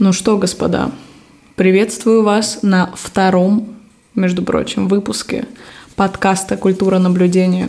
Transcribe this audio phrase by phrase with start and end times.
[0.00, 0.92] Ну что, господа,
[1.56, 3.76] приветствую вас на втором,
[4.14, 5.44] между прочим, выпуске
[5.94, 7.68] подкаста «Культура наблюдения».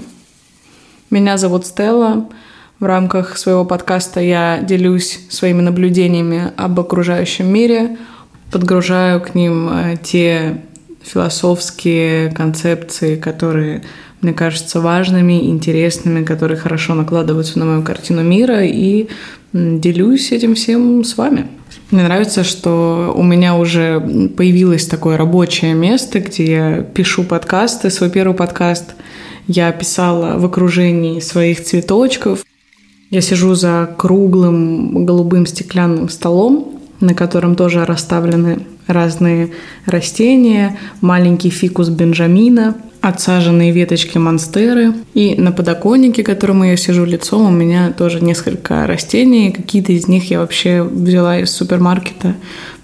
[1.10, 2.30] Меня зовут Стелла.
[2.80, 7.98] В рамках своего подкаста я делюсь своими наблюдениями об окружающем мире,
[8.50, 10.62] подгружаю к ним э, те
[11.02, 13.84] философские концепции, которые
[14.22, 19.08] мне кажутся важными, интересными, которые хорошо накладываются на мою картину мира, и
[19.54, 21.48] делюсь этим всем с вами.
[21.90, 24.00] Мне нравится, что у меня уже
[24.38, 27.90] появилось такое рабочее место, где я пишу подкасты.
[27.90, 28.96] Свой первый подкаст
[29.48, 32.46] я писала в окружении своих цветочков.
[33.10, 39.52] Я сижу за круглым голубым стеклянным столом, на котором тоже расставлены разные
[39.86, 44.94] растения, маленький фикус Бенджамина, отсаженные веточки монстеры.
[45.14, 49.52] И на подоконнике, которому я сижу лицом, у меня тоже несколько растений.
[49.52, 52.36] Какие-то из них я вообще взяла из супермаркета,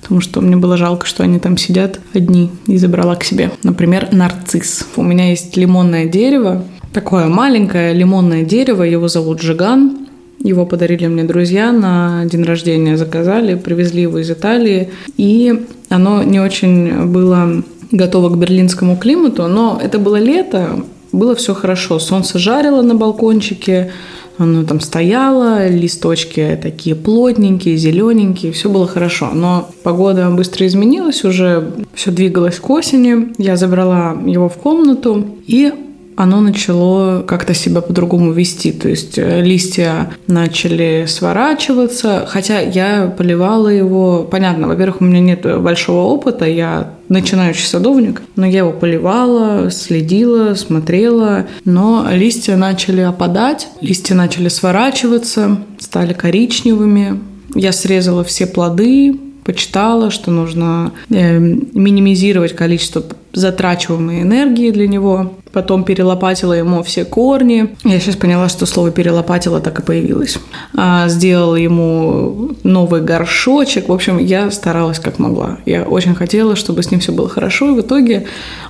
[0.01, 3.51] потому что мне было жалко, что они там сидят одни, и забрала к себе.
[3.63, 4.87] Например, нарцисс.
[4.95, 10.07] У меня есть лимонное дерево, такое маленькое лимонное дерево, его зовут Жиган.
[10.39, 14.89] Его подарили мне друзья на день рождения, заказали, привезли его из Италии.
[15.17, 21.53] И оно не очень было готова к берлинскому климату, но это было лето, было все
[21.53, 21.99] хорошо.
[21.99, 23.91] Солнце жарило на балкончике,
[24.37, 29.31] оно там стояло, листочки такие плотненькие, зелененькие, все было хорошо.
[29.33, 33.33] Но погода быстро изменилась, уже все двигалось к осени.
[33.37, 35.73] Я забрала его в комнату, и
[36.17, 38.71] оно начало как-то себя по-другому вести.
[38.71, 44.27] То есть э, листья начали сворачиваться, хотя я поливала его.
[44.29, 50.55] Понятно, во-первых, у меня нет большого опыта, я начинающий садовник, но я его поливала, следила,
[50.55, 57.21] смотрела, но листья начали опадать, листья начали сворачиваться, стали коричневыми.
[57.53, 63.03] Я срезала все плоды, почитала, что нужно э, минимизировать количество
[63.37, 65.33] затрачиваемой энергии для него.
[65.53, 67.75] Потом перелопатила ему все корни.
[67.83, 70.37] Я сейчас поняла, что слово перелопатила так и появилось.
[70.75, 73.89] А, сделала ему новый горшочек.
[73.89, 75.57] В общем, я старалась как могла.
[75.65, 77.69] Я очень хотела, чтобы с ним все было хорошо.
[77.69, 78.25] И в итоге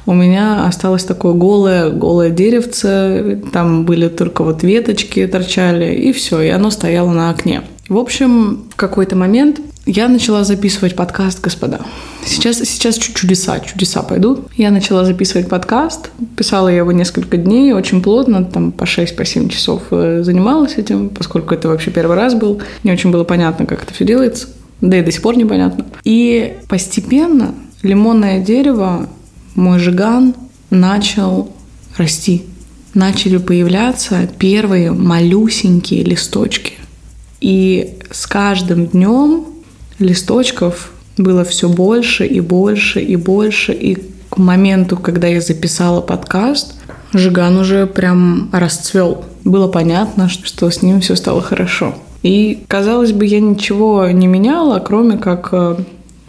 [0.05, 3.41] у меня осталось такое голое, голое деревце.
[3.53, 6.41] Там были только вот веточки торчали, и все.
[6.41, 7.63] И оно стояло на окне.
[7.89, 11.79] В общем, в какой-то момент я начала записывать подкаст, господа.
[12.25, 14.49] Сейчас, сейчас чудеса, чудеса пойдут.
[14.57, 19.49] Я начала записывать подкаст, писала я его несколько дней, очень плотно, там по 6-7 по
[19.49, 22.61] часов э, занималась этим, поскольку это вообще первый раз был.
[22.83, 24.49] Не очень было понятно, как это все делается,
[24.81, 25.85] да и до сих пор непонятно.
[26.03, 29.07] И постепенно лимонное дерево,
[29.55, 30.35] мой жиган,
[30.69, 31.49] начал
[31.95, 32.43] расти.
[32.93, 36.73] Начали появляться первые малюсенькие листочки.
[37.39, 39.45] И с каждым днем
[39.99, 43.73] листочков было все больше и больше и больше.
[43.73, 43.97] И
[44.29, 46.75] к моменту, когда я записала подкаст,
[47.13, 49.25] Жиган уже прям расцвел.
[49.43, 51.95] Было понятно, что с ним все стало хорошо.
[52.23, 55.77] И, казалось бы, я ничего не меняла, кроме как э,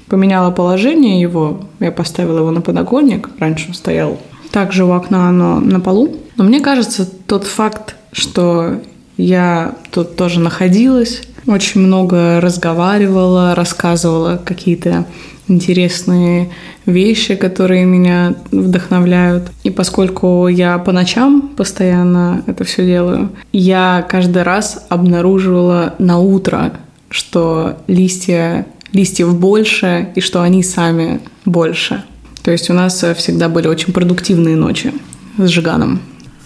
[0.08, 1.62] поменяла положение его.
[1.80, 3.30] Я поставила его на подоконник.
[3.38, 4.18] Раньше он стоял
[4.50, 6.16] также у окна, но на полу.
[6.36, 8.76] Но мне кажется, тот факт, что
[9.16, 15.06] я тут тоже находилась, очень много разговаривала, рассказывала какие-то
[15.48, 16.50] интересные
[16.86, 19.50] вещи, которые меня вдохновляют.
[19.64, 26.72] И поскольку я по ночам постоянно это все делаю, я каждый раз обнаруживала на утро,
[27.10, 32.04] что листья, листьев больше и что они сами больше.
[32.42, 34.92] То есть у нас всегда были очень продуктивные ночи
[35.36, 36.00] с Жиганом.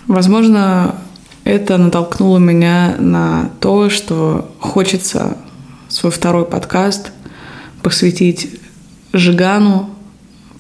[0.09, 0.97] Возможно,
[1.45, 5.37] это натолкнуло меня на то, что хочется
[5.89, 7.13] свой второй подкаст
[7.83, 8.49] посвятить
[9.13, 9.91] Жигану,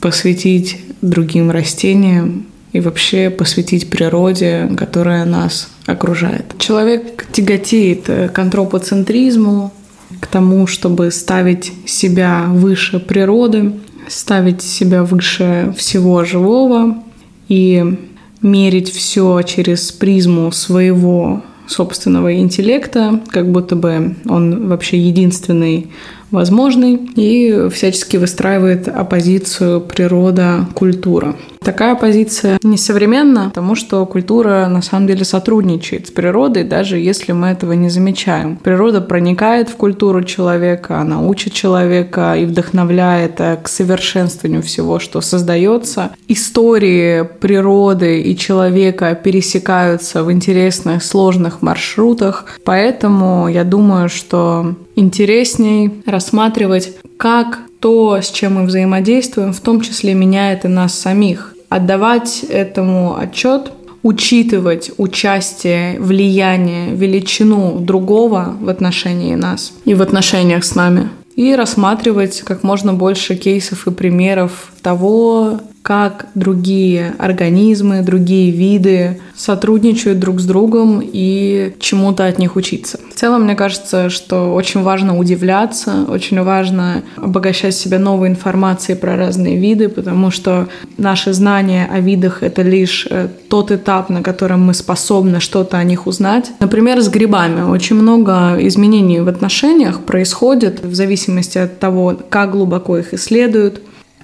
[0.00, 6.54] посвятить другим растениям и вообще посвятить природе, которая нас окружает.
[6.58, 9.72] Человек тяготеет к антропоцентризму,
[10.20, 13.72] к тому, чтобы ставить себя выше природы,
[14.08, 17.02] ставить себя выше всего живого
[17.48, 18.11] и
[18.42, 25.88] мерить все через призму своего собственного интеллекта, как будто бы он вообще единственный
[26.30, 31.36] возможный, и всячески выстраивает оппозицию природа-культура.
[31.64, 37.48] Такая позиция несовременна, потому что культура на самом деле сотрудничает с природой, даже если мы
[37.48, 38.56] этого не замечаем.
[38.56, 45.20] Природа проникает в культуру человека, она учит человека и вдохновляет э, к совершенствованию всего, что
[45.20, 46.10] создается.
[46.28, 56.94] Истории природы и человека пересекаются в интересных, сложных маршрутах, поэтому я думаю, что интересней рассматривать
[57.16, 61.54] как то, с чем мы взаимодействуем, в том числе меняет и нас самих.
[61.68, 70.74] Отдавать этому отчет учитывать участие, влияние, величину другого в отношении нас и в отношениях с
[70.74, 71.08] нами.
[71.36, 80.20] И рассматривать как можно больше кейсов и примеров того, как другие организмы, другие виды сотрудничают
[80.20, 83.00] друг с другом и чему-то от них учиться.
[83.10, 89.16] В целом, мне кажется, что очень важно удивляться, очень важно обогащать себя новой информацией про
[89.16, 90.68] разные виды, потому что
[90.98, 95.84] наши знания о видах— это лишь э, тот этап, на котором мы способны что-то о
[95.84, 96.52] них узнать.
[96.60, 97.62] Например, с грибами.
[97.62, 103.82] Очень много изменений в отношениях происходит в зависимости от того, как глубоко их исследуют.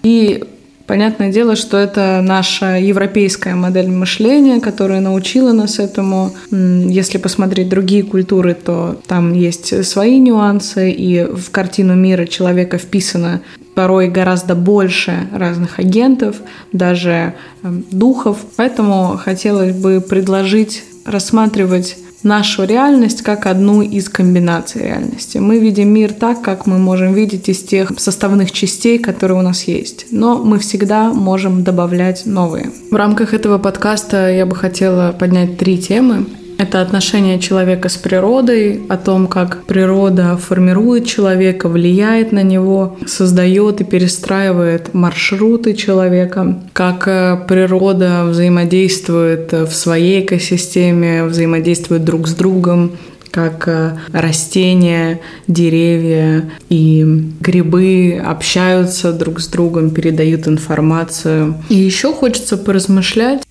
[0.09, 0.43] И
[0.87, 6.33] Понятное дело, что это наша европейская модель мышления, которая научила нас этому.
[6.51, 13.43] Если посмотреть другие культуры, то там есть свои нюансы, и в картину мира человека вписано
[13.75, 16.37] порой гораздо больше разных агентов,
[16.73, 18.39] даже эм, духов.
[18.57, 25.38] Поэтому хотелось бы предложить рассматривать нашу реальность как одну из комбинаций реальности.
[25.38, 29.65] Мы видим мир так, как мы можем видеть из тех составных частей, которые у нас
[29.65, 30.06] есть.
[30.11, 32.70] Но мы всегда можем добавлять новые.
[32.91, 36.26] В рамках этого подкаста я бы хотела поднять три темы.
[36.59, 43.81] Это отношение человека с природой, о том, как природа формирует человека, влияет на него, создает
[43.81, 52.99] и перестраивает маршруты человека, как э, природа взаимодействует в своей экосистеме, взаимодействует друг с другом,
[53.31, 57.05] как э, растения, деревья и
[57.41, 61.55] грибы общаются друг с другом, передают информацию.
[61.69, 63.43] И еще хочется поразмышлять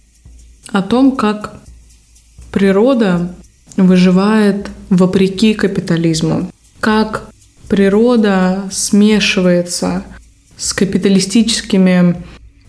[0.74, 1.54] о том, как
[2.58, 3.36] природа
[3.76, 6.50] выживает вопреки капитализму.
[6.80, 7.30] Как
[7.70, 10.02] природа смешивается
[10.58, 12.16] с капиталистическими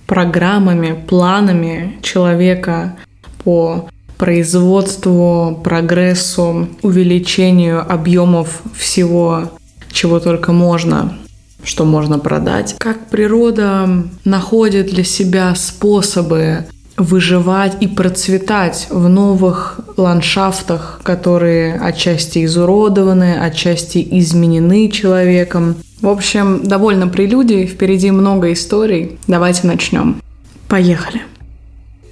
[0.06, 2.98] программами, планами человека
[3.42, 3.88] по
[4.18, 9.52] производству, прогрессу, увеличению объемов всего,
[9.90, 11.16] чего только можно,
[11.64, 12.74] что можно продать.
[12.76, 13.88] Как природа
[14.26, 16.66] находит для себя способы
[16.98, 25.76] выживать и процветать в новых ландшафтах, которые отчасти изуродованы, отчасти изменены человеком.
[26.00, 29.18] В общем, довольно прелюдий, впереди много историй.
[29.26, 30.20] Давайте начнем.
[30.68, 31.22] Поехали.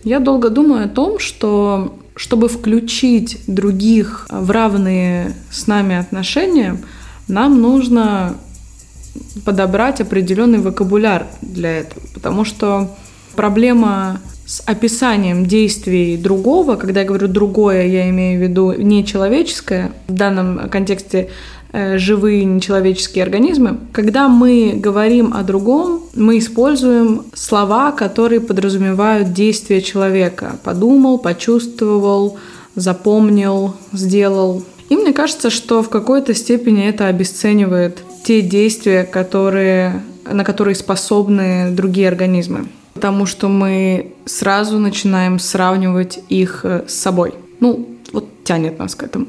[0.04, 6.80] Я долго думаю о том, что чтобы включить других в равные с нами отношения,
[7.28, 8.36] нам нужно
[9.44, 12.94] подобрать определенный вокабуляр для этого, потому что
[13.34, 20.12] проблема с описанием действий другого, когда я говорю другое, я имею в виду нечеловеческое, в
[20.12, 21.30] данном контексте
[21.72, 23.78] э, живые нечеловеческие организмы.
[23.92, 30.60] Когда мы говорим о другом, мы используем слова, которые подразумевают действия человека.
[30.62, 32.38] Подумал, почувствовал,
[32.76, 34.62] запомнил, сделал.
[34.88, 41.72] И мне кажется, что в какой-то степени это обесценивает те действия, которые, на которые способны
[41.72, 47.34] другие организмы потому что мы сразу начинаем сравнивать их э, с собой.
[47.60, 49.26] Ну, вот тянет нас к этому.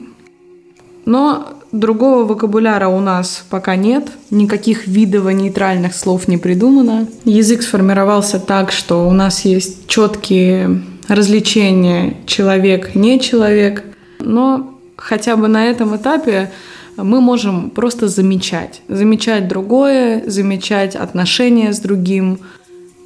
[1.06, 7.08] Но другого вокабуляра у нас пока нет, никаких видово-нейтральных слов не придумано.
[7.26, 13.84] Язык сформировался так, что у нас есть четкие различения человек-не человек,
[14.20, 16.52] но хотя бы на этом этапе
[16.96, 18.82] мы можем просто замечать.
[18.88, 22.40] Замечать другое, замечать отношения с другим,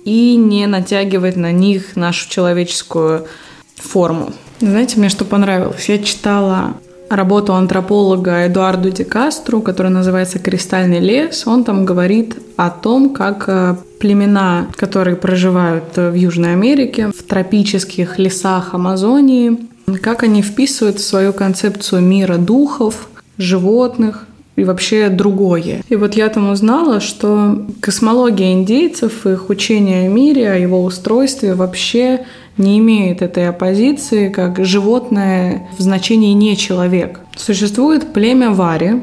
[0.05, 3.27] и не натягивать на них нашу человеческую
[3.75, 4.34] форму.
[4.60, 5.89] Знаете, мне что понравилось?
[5.89, 6.75] Я читала
[7.10, 11.46] работу антрополога Эдуарду Ди Кастру, которая называется «Кристальный лес».
[11.46, 18.17] Он там говорит о том, как э, племена, которые проживают в Южной Америке, в тропических
[18.17, 19.58] лесах Амазонии,
[20.01, 25.81] как они вписывают в свою концепцию мира духов, животных, и вообще другое.
[25.89, 31.53] И вот я там узнала, что космология индейцев, их учение о мире, о его устройстве
[31.53, 32.25] вообще
[32.58, 37.22] не имеет этой оппозиции как животное в значении не человек.
[37.36, 39.01] Существует племя Вари,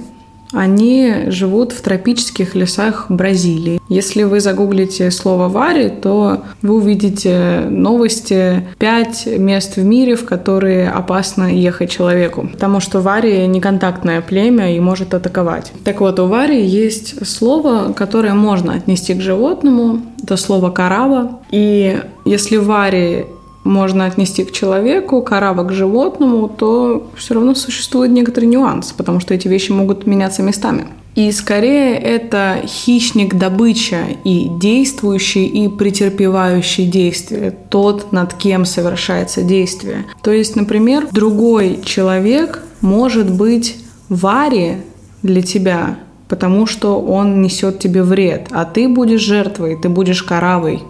[0.53, 3.81] они живут в тропических лесах Бразилии.
[3.89, 10.91] Если вы загуглите слово «вари», то вы увидите новости «Пять мест в мире, в которые
[10.91, 15.73] опасно ехать человеку», потому что вари– неконтактное племя и может атаковать.
[15.85, 21.41] Так вот, у вари есть слово, которое можно отнести к животному, это слово «карава».
[21.51, 23.27] И если вари
[23.65, 29.35] можно отнести к человеку, кораба к животному, то все равно существует некоторый нюанс, потому что
[29.35, 30.87] эти вещи могут меняться местами.
[31.15, 40.05] И скорее это хищник-добыча и действующий, и претерпевающий действие, тот, над кем совершается действие.
[40.23, 43.77] То есть, например, другой человек может быть
[44.09, 44.85] варе
[45.23, 45.99] для тебя,
[46.29, 50.83] потому что он несет тебе вред, а ты будешь жертвой, ты будешь каравой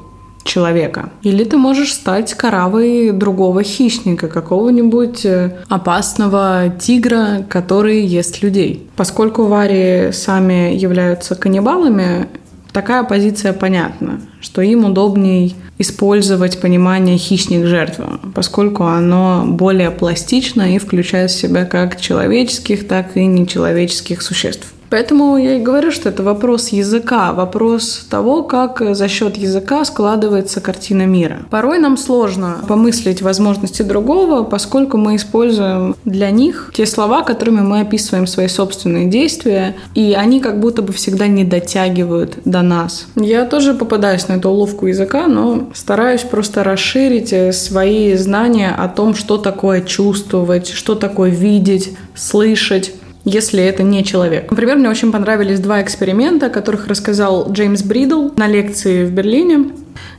[0.49, 1.11] человека.
[1.23, 8.88] Или ты можешь стать каравой другого хищника, какого-нибудь э, опасного тигра, который ест людей.
[8.97, 12.28] Поскольку вари сами являются каннибалами,
[12.73, 21.31] такая позиция понятна, что им удобней использовать понимание хищник-жертва, поскольку оно более пластично и включает
[21.31, 24.73] в себя как человеческих, так и нечеловеческих существ.
[24.90, 30.61] Поэтому я и говорю, что это вопрос языка, вопрос того, как за счет языка складывается
[30.61, 31.40] картина мира.
[31.50, 37.80] Порой нам сложно помыслить возможности другого, поскольку мы используем для них те слова, которыми мы
[37.80, 43.07] описываем свои собственные действия, и они как будто бы всегда не дотягивают до нас.
[43.16, 48.88] Я тоже попадаюсь на эту уловку языка, но стараюсь просто расширить э, свои знания о
[48.88, 52.92] том, что такое чувствовать, что такое видеть, слышать,
[53.28, 54.50] если это не человек.
[54.50, 59.73] Например, мне очень понравились два эксперимента, о которых рассказал Джеймс Бридл на лекции в Берлине.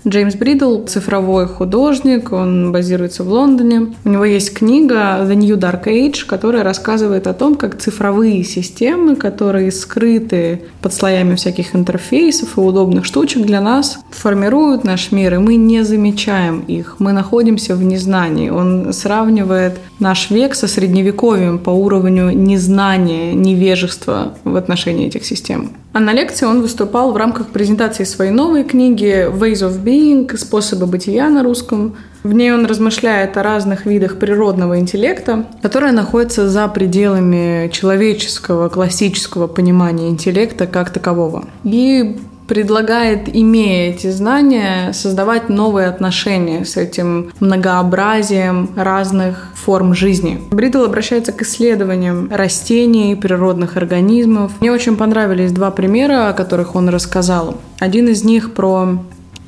[0.07, 3.93] Джеймс Бридл– цифровой художник, он базируется в Лондоне.
[4.05, 9.17] У него есть книга «The New Dark Age», которая рассказывает о том, как цифровые системы,
[9.17, 15.37] которые скрыты под слоями всяких интерфейсов и удобных штучек для нас, формируют наш мир, и
[15.37, 16.95] мы не замечаем их.
[16.99, 18.49] Мы находимся в незнании.
[18.49, 25.71] Он сравнивает наш век со средневековьем по уровню незнания, невежества в отношении этих систем.
[25.99, 30.33] А на лекции он выступал в рамках презентации своей новой книги «Ways of Being.
[30.37, 31.97] Способы бытия» на русском.
[32.23, 39.47] В ней он размышляет о разных видах природного интеллекта, которые находятся за пределами человеческого классического
[39.47, 41.43] понимания интеллекта как такового.
[41.65, 42.17] И
[42.49, 50.41] предлагает, имея эти знания, создавать новые отношения с этим многообразием разных форм жизни.
[50.49, 54.53] Бридл обращается к исследованиям растений, природных организмов.
[54.61, 57.57] Мне очень понравились два примера, о которых он рассказал.
[57.77, 58.97] Один из них про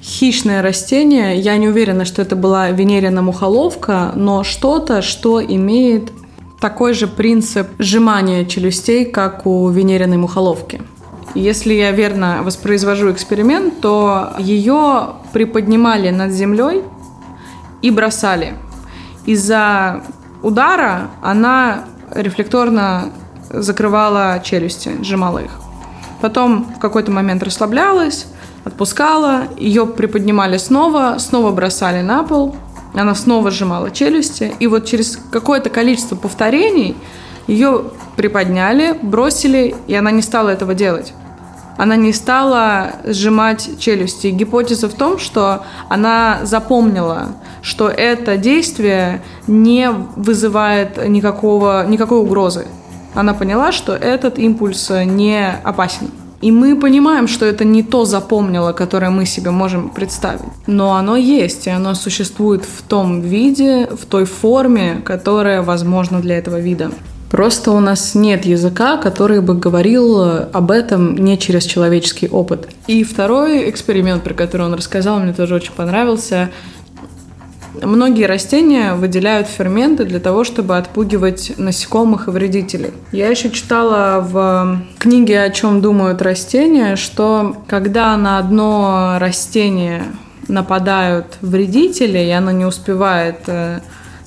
[0.04, 1.40] хищное растение.
[1.40, 6.12] Я не уверена, что это была венерина мухоловка, но что-то, что имеет
[6.60, 10.82] такой же принцип сжимания челюстей, как у венериной мухоловки.
[11.34, 16.84] Если я верно воспроизвожу эксперимент, то ее приподнимали над землей
[17.82, 18.56] и бросали.
[19.26, 20.04] Из-за
[20.44, 23.12] удара она рефлекторно
[23.50, 25.52] закрывала челюсти, сжимала их.
[26.20, 28.28] Потом в какой-то момент расслаблялась,
[28.64, 32.56] отпускала, ее приподнимали снова, снова бросали на пол,
[32.94, 36.96] она снова сжимала челюсти, и вот через какое-то количество повторений
[37.52, 37.84] ее
[38.16, 41.14] приподняли, бросили, и она не стала этого делать
[41.82, 44.28] она не стала сжимать челюсти.
[44.28, 47.30] Гипотеза в том, что она запомнила,
[47.64, 52.68] что это действие не вызывает никакого, никакой угрозы.
[53.16, 56.12] Она поняла, что этот импульс не опасен.
[56.42, 60.52] И мы понимаем, что это не то запомнило, которое мы себе можем представить.
[60.68, 66.38] Но оно есть, и оно существует в том виде, в той форме, которая возможна для
[66.38, 66.92] этого вида.
[67.32, 72.68] Просто у нас нет языка, который бы говорил об этом не через человеческий опыт.
[72.88, 76.52] И второй эксперимент, про который он рассказал, мне тоже очень понравился.
[77.82, 82.92] Многие растения выделяют ферменты для того, чтобы отпугивать насекомых и вредителей.
[83.14, 90.04] Я еще читала в книге «О чем думают растения», что когда на одно растение
[90.50, 93.80] нападают вредители, и оно не успевает э,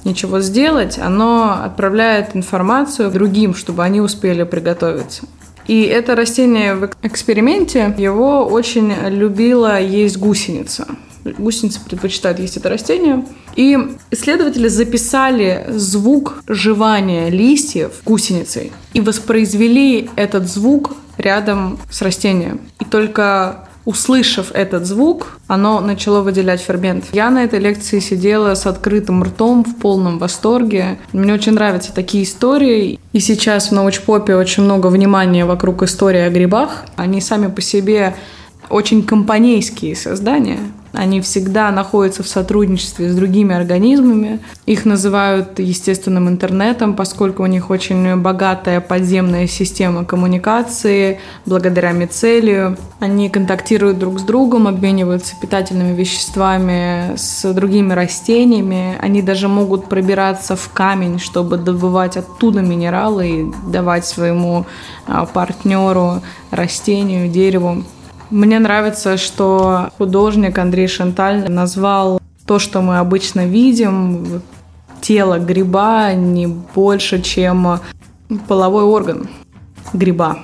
[0.04, 5.24] ничего сделать, оно отправляет информацию другим, чтобы они успели приготовиться.
[5.66, 10.86] И это растение в эксперименте, его очень любила есть гусеница.
[11.24, 13.24] Гусеницы предпочитают есть это растение.
[13.56, 13.78] И
[14.10, 22.60] исследователи записали звук жевания листьев гусеницей и воспроизвели этот звук рядом с растением.
[22.80, 27.04] И только Услышав этот звук, оно начало выделять фермент.
[27.12, 30.98] Я на этой лекции сидела с открытым ртом в полном восторге.
[31.12, 32.98] Мне очень нравятся такие истории.
[33.12, 36.84] И сейчас в научпопе очень много внимания вокруг истории о грибах.
[36.96, 38.16] Они сами по себе
[38.70, 40.60] очень компанейские создания.
[40.94, 44.40] Они всегда находятся в сотрудничестве с другими организмами.
[44.66, 52.76] Их называют естественным интернетом, поскольку у них очень богатая подземная система коммуникации благодаря мицелию.
[53.00, 58.96] Они контактируют друг с другом, обмениваются питательными веществами с другими растениями.
[59.00, 64.66] Они даже могут пробираться в камень, чтобы добывать оттуда минералы и давать своему
[65.06, 67.82] а, партнеру, растению, дереву.
[68.34, 74.42] Мне нравится, что художник Андрей Шанталь назвал то, что мы обычно видим,
[75.00, 77.78] тело гриба не больше, чем
[78.48, 79.28] половой орган
[79.92, 80.38] гриба.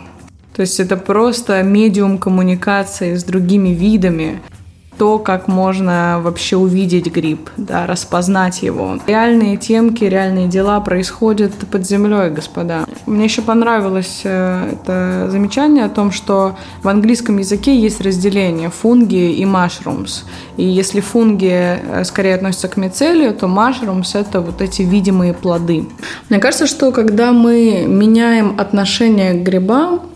[0.54, 4.40] То есть это просто медиум коммуникации с другими видами,
[5.00, 8.98] то, как можно вообще увидеть гриб, да, распознать его.
[9.06, 12.84] Реальные темки, реальные дела происходят под землей, господа.
[13.06, 19.32] Мне еще понравилось э, это замечание о том, что в английском языке есть разделение фунги
[19.32, 20.24] и mushrooms.
[20.58, 25.86] И если фунги э, скорее относятся к мицелию, то mushrooms— это вот эти видимые плоды.
[26.28, 30.09] Мне кажется, что когда мы меняем отношение к грибам,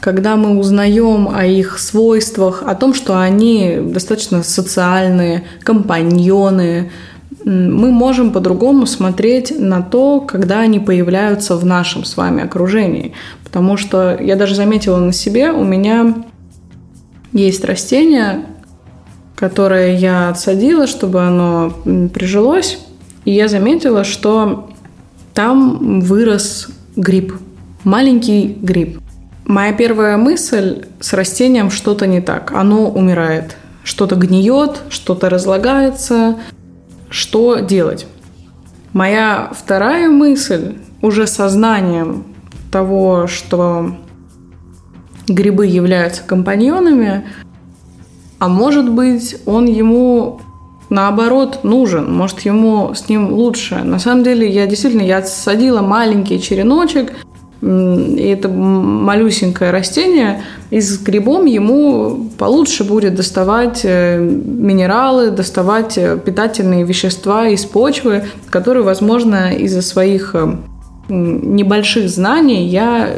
[0.00, 6.90] когда мы узнаем о их свойствах, о том, что они достаточно социальные, компаньоны,
[7.44, 13.12] мы можем по-другому смотреть на то, когда они появляются в нашем с вами окружении.
[13.44, 16.14] Потому что я даже заметила на себе, у меня
[17.32, 18.44] есть растение,
[19.36, 21.72] которое я отсадила, чтобы оно
[22.12, 22.78] прижилось,
[23.24, 24.70] и я заметила, что
[25.34, 27.34] там вырос гриб,
[27.84, 28.98] маленький гриб.
[29.50, 32.52] Моя первая мысль с растением что-то не так.
[32.52, 33.56] Оно умирает.
[33.82, 36.36] Что-то гниет, что-то разлагается.
[37.08, 38.06] Что делать?
[38.92, 42.26] Моя вторая мысль уже сознанием
[42.70, 43.96] того, что
[45.26, 47.24] грибы являются компаньонами,
[48.38, 50.42] а может быть, он ему
[50.90, 53.82] наоборот нужен, может ему с ним лучше.
[53.82, 57.12] На самом деле, я действительно, я садила маленький череночек,
[57.62, 66.18] и это малюсенькое растение, и с грибом ему получше будет доставать э, минералы, доставать э,
[66.18, 70.56] питательные вещества из почвы, которые, возможно, из-за своих э,
[71.08, 73.10] небольших знаний я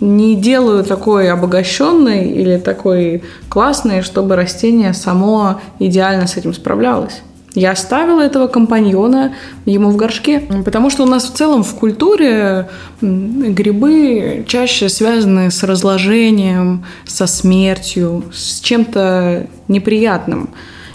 [0.00, 7.20] не делаю такой обогащенный или такой классный, чтобы растение само идеально с этим справлялось.
[7.54, 9.34] Я оставила этого компаньона
[9.66, 12.68] ему в горшке, потому что у нас в целом в культуре
[13.00, 20.50] грибы чаще связаны с разложением, со смертью, с чем-то неприятным.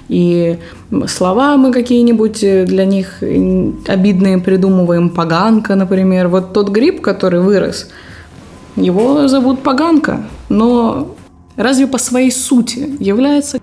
[0.07, 0.57] И
[1.07, 6.29] слова мы какие-нибудь для них обидные придумываем, поганка, например.
[6.29, 7.89] Вот тот гриб, который вырос,
[8.77, 11.15] его зовут поганка, но
[11.57, 13.59] разве по своей сути является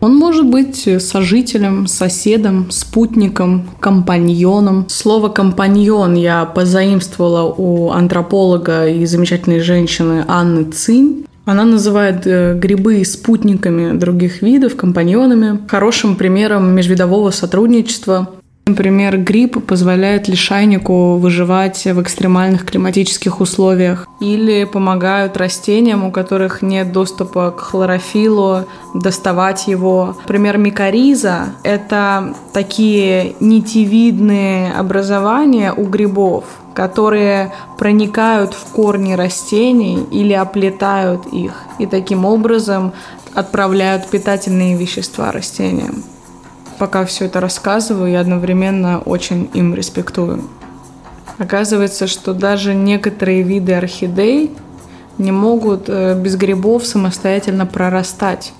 [0.00, 4.86] он может быть сожителем, соседом, спутником, компаньоном.
[4.88, 11.24] Слово «компаньон» я позаимствовала у антрополога и замечательной женщины Анны Цинь.
[11.44, 15.60] Она называет э, грибы спутниками других видов, компаньонами.
[15.66, 18.37] Хорошим примером межвидового сотрудничества
[18.68, 24.06] Например, гриб позволяет лишайнику выживать в экстремальных климатических условиях.
[24.20, 30.16] Или помогают растениям, у которых нет доступа к хлорофилу, доставать его.
[30.20, 41.26] Например, микориза– это такие нитевидные образования у грибов, которые проникают в корни растений или оплетают
[41.32, 42.92] их, и таким образом
[43.34, 46.04] отправляют питательные вещества растениям
[46.78, 50.44] пока все это рассказываю, я одновременно очень им респектую.
[51.38, 54.50] Оказывается, что даже некоторые виды орхидей
[55.18, 58.52] не могут э, без грибов самостоятельно прорастать.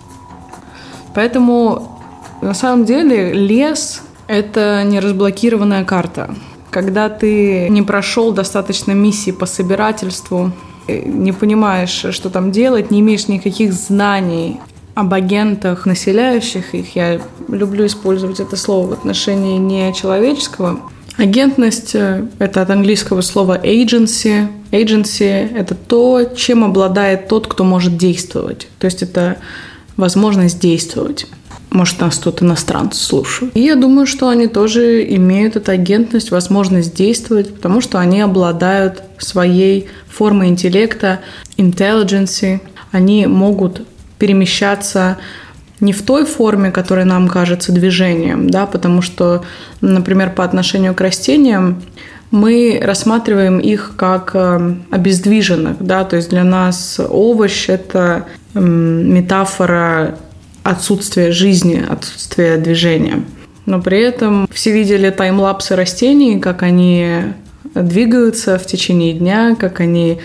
[1.14, 1.98] Поэтому
[2.40, 6.34] на самом деле лес– это не разблокированная карта.
[6.70, 10.52] Когда ты не прошел достаточно миссий по собирательству,
[10.86, 14.60] э, не понимаешь, что там делать, не имеешь никаких знаний
[14.98, 16.96] об агентах, населяющих их.
[16.96, 20.80] Я люблю использовать это слово в отношении не человеческого.
[21.16, 24.48] Агентность э,– это от английского слова agency.
[24.72, 28.66] Agency– это то, чем обладает тот, кто может действовать.
[28.80, 29.36] То есть это
[29.96, 31.28] возможность действовать.
[31.70, 33.56] Может, нас тут иностранцы слушают.
[33.56, 39.04] И я думаю, что они тоже имеют эту агентность, возможность действовать, потому что они обладают
[39.18, 41.20] своей формой интеллекта,
[41.56, 42.60] intelligence.
[42.90, 43.82] Они могут
[44.18, 45.18] перемещаться
[45.80, 49.44] не в той форме, которая нам кажется движением, да, потому что,
[49.80, 51.82] например, по отношению к растениям
[52.30, 60.18] мы рассматриваем их как э, обездвиженных, да, то есть для нас овощ– это метафора
[60.62, 63.22] отсутствие жизни, отсутствие движения.
[63.66, 67.34] Но при этом все видели таймлапсы растений, как они
[67.74, 70.20] двигаются в течение дня, как они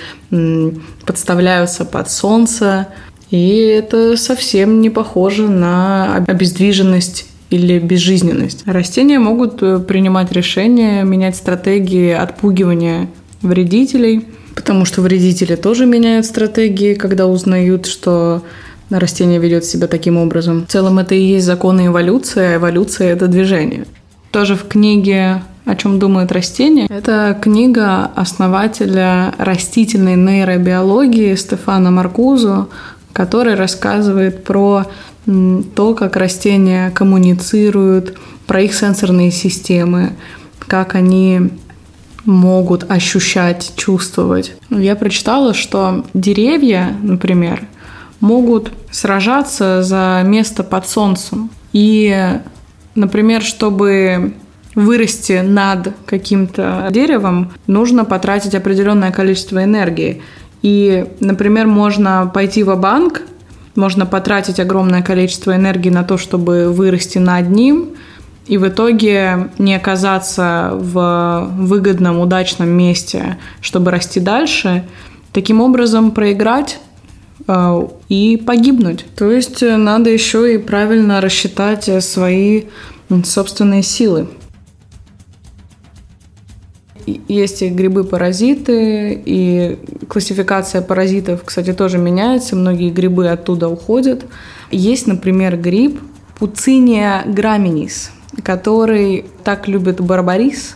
[1.05, 2.87] подставляются под солнце.
[3.33, 8.61] И это совсем не похоже на обездвиженность или безжизненность.
[8.67, 13.09] Растения могут э, принимать решения, менять стратегии отпугивания
[13.41, 18.43] вредителей, потому что вредители тоже меняют стратегии, когда узнают, что
[18.91, 20.67] растение ведет себя таким образом.
[20.67, 23.87] В целом это и есть законы эволюции, а эволюция– это движение.
[24.29, 32.69] Тоже в книге «О чем думают растения» это книга основателя растительной нейробиологии Стефана Маркузу,
[33.13, 34.87] который рассказывает про
[35.25, 40.13] то, как растения коммуницируют, про их сенсорные системы,
[40.59, 41.51] как они
[42.25, 44.55] могут ощущать, чувствовать.
[44.69, 47.67] Я прочитала, что деревья, например,
[48.19, 51.49] могут сражаться за место под солнцем.
[51.73, 52.39] И,
[52.95, 54.35] например, чтобы
[54.75, 60.21] вырасти над каким-то деревом, нужно потратить определенное количество энергии.
[60.63, 63.21] И, например, можно пойти в банк
[63.75, 67.89] можно потратить огромное количество энергии на то, чтобы вырасти над ним,
[68.45, 74.83] и в итоге не оказаться в выгодном, удачном месте, чтобы расти дальше,
[75.31, 76.79] таким образом проиграть
[77.47, 79.05] э, и погибнуть.
[79.15, 82.63] То есть э, надо еще и правильно рассчитать свои
[83.23, 84.27] собственные силы.
[87.05, 92.55] Есть и грибы-паразиты, и классификация паразитов, кстати, тоже меняется.
[92.55, 94.25] Многие грибы оттуда уходят.
[94.71, 95.99] Есть, например, гриб
[96.39, 98.11] Пуциния граминис,
[98.43, 100.75] который так любит барбарис,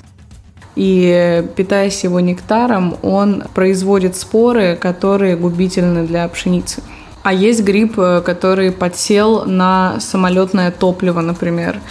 [0.75, 6.83] и питаясь его нектаром, он производит споры, которые губительны для пшеницы.
[7.23, 11.81] А есть гриб, который подсел на самолетное топливо, например,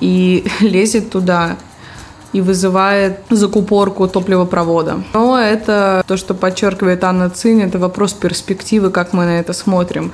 [0.00, 1.56] и лезет туда
[2.32, 5.02] и вызывает закупорку топливопровода.
[5.14, 10.12] Но это то, что подчеркивает Анна Цин, это вопрос перспективы, как мы на это смотрим.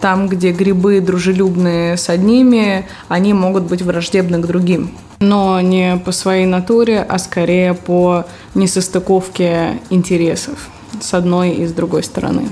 [0.00, 4.90] Там, где грибы дружелюбные с одними, они могут быть враждебны к другим.
[5.20, 10.68] Но не по своей натуре, а скорее по несостыковке интересов
[11.00, 12.48] с одной и с другой стороны.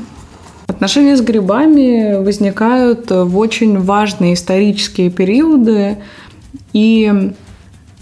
[0.69, 5.99] Отношения с грибами возникают в очень важные исторические периоды,
[6.73, 7.33] и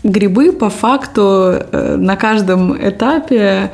[0.08, 3.70] грибы по факту э, на каждом этапе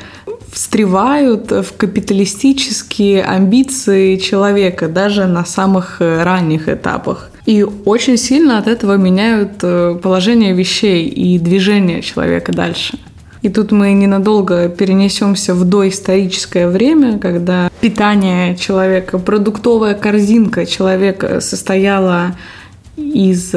[0.53, 7.31] встревают в капиталистические амбиции человека, даже на самых э, ранних этапах.
[7.47, 12.99] И очень сильно от этого меняют э, положение вещей и движение человека дальше.
[13.43, 22.37] И тут мы ненадолго перенесемся в доисторическое время, когда питание человека, продуктовая корзинка человека состояла
[22.97, 23.55] из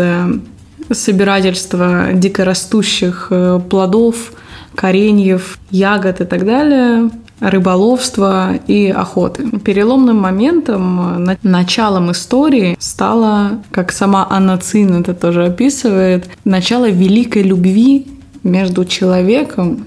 [0.91, 4.33] собирательство дикорастущих э, плодов,
[4.75, 9.59] кореньев, ягод и так далее, рыболовство и охоты.
[9.59, 17.43] Переломным моментом, э, началом истории стало, как сама Анна Цин это тоже описывает, начало великой
[17.43, 18.07] любви
[18.43, 19.85] между человеком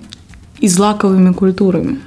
[0.59, 2.01] и злаковыми культурами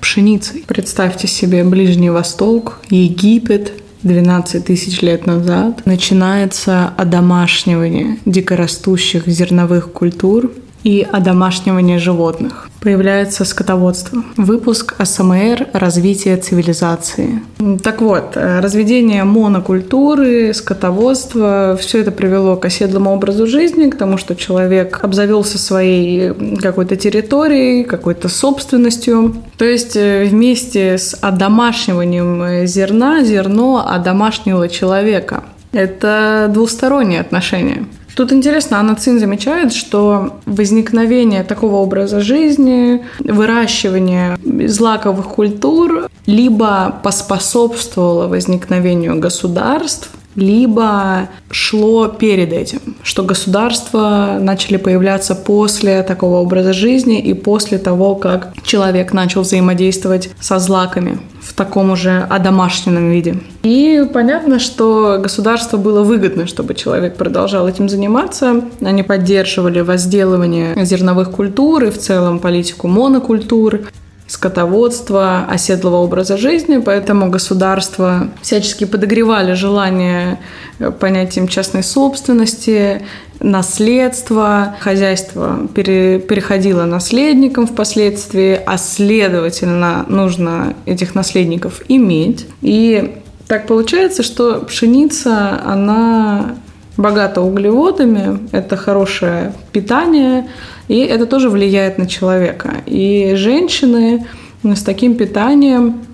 [0.00, 0.64] пшеницей.
[0.66, 3.72] Представьте себе Ближний Восток, Египет,
[4.06, 10.52] 12 тысяч лет назад начинается одомашнивание дикорастущих зерновых культур
[10.86, 12.70] и одомашнивание животных.
[12.80, 14.22] Появляется скотоводство.
[14.36, 17.42] Выпуск АСМР «Развитие цивилизации».
[17.82, 24.16] Так вот, э, разведение монокультуры, скотоводство, все это привело к оседлому образу жизни, к тому,
[24.16, 29.34] что человек обзавелся своей какой-то территорией, какой-то собственностью.
[29.58, 35.42] То есть э, вместе с одомашниванием э, зерна, зерно одомашнило человека.
[35.72, 37.86] Это двусторонние отношения.
[38.16, 48.26] Тут интересно, Анна Цин замечает, что возникновение такого образа жизни, выращивание злаковых культур либо поспособствовало
[48.26, 57.34] возникновению государств, либо шло перед этим, что государства начали появляться после такого образа жизни и
[57.34, 63.36] после того, как человек начал взаимодействовать со злаками в таком уже одомашненном виде.
[63.62, 68.62] И понятно, что государству было выгодно, чтобы человек продолжал этим заниматься.
[68.80, 73.80] Они поддерживали возделывание зерновых культур и в целом политику монокультур
[74.26, 80.40] скотоводства, оседлого образа жизни, поэтому государство всячески подогревали желание
[80.78, 83.02] э, понятием частной собственности,
[83.38, 92.46] наследства, хозяйство пере, переходило наследникам впоследствии, а следовательно нужно этих наследников иметь.
[92.62, 96.56] И Так получается, что пшеница, она
[96.96, 100.48] богата углеводами, это хорошее питание,
[100.88, 102.76] и это тоже влияет на человека.
[102.86, 104.26] И женщины
[104.62, 106.04] с таким питанием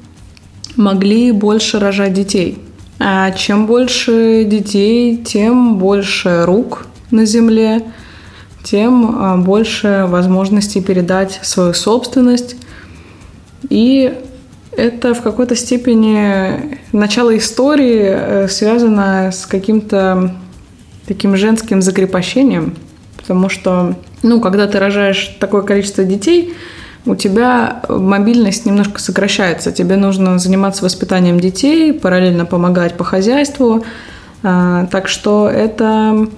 [0.77, 2.59] могли больше рожать детей.
[2.99, 7.83] А чем больше детей, тем больше рук на земле,
[8.63, 12.57] тем а, больше возможностей передать свою собственность.
[13.69, 14.15] И
[14.77, 20.33] это в какой-то степени начало истории э, связано с каким-то
[21.07, 22.77] таким женским закрепощением,
[23.17, 26.55] потому что, ну, когда ты рожаешь такое количество детей,
[27.05, 29.73] у тебя мобильность немножко сокращается.
[29.73, 33.85] Тебе нужно заниматься воспитанием детей, параллельно помогать по хозяйству.
[34.45, 36.29] А, так что это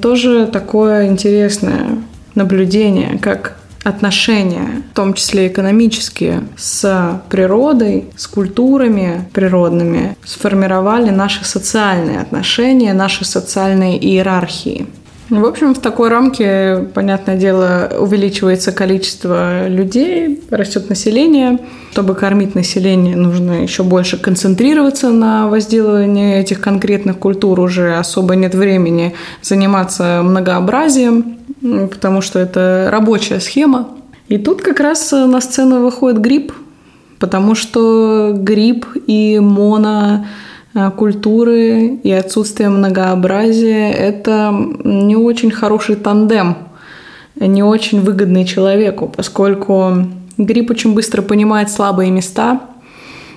[0.00, 1.98] тоже такое интересное
[2.34, 12.20] наблюдение, как отношения, в том числе экономические, с природой, с культурами природными, сформировали наши социальные
[12.20, 14.86] отношения, наши социальные иерархии.
[15.30, 21.58] В общем, в такой рамке, понятное дело, увеличивается количество людей, растет население.
[21.90, 27.58] Чтобы кормить население, нужно еще больше концентрироваться на возделывании этих конкретных культур.
[27.58, 31.35] Уже особо нет времени заниматься многообразием,
[31.90, 33.88] потому что это рабочая схема.
[34.28, 36.52] И тут как раз на сцену выходит гриб,
[37.18, 40.24] потому что гриб и моно
[40.76, 46.58] Э, культуры и отсутствие многообразия– это не очень хороший тандем,
[47.34, 52.60] не очень выгодный человеку, поскольку грипп очень быстро понимает слабые места,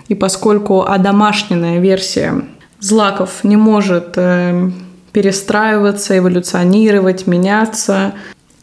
[0.10, 2.42] и поскольку одомашненная версия
[2.82, 4.72] злаков не может э,
[5.12, 8.14] перестраиваться, эволюционировать, меняться,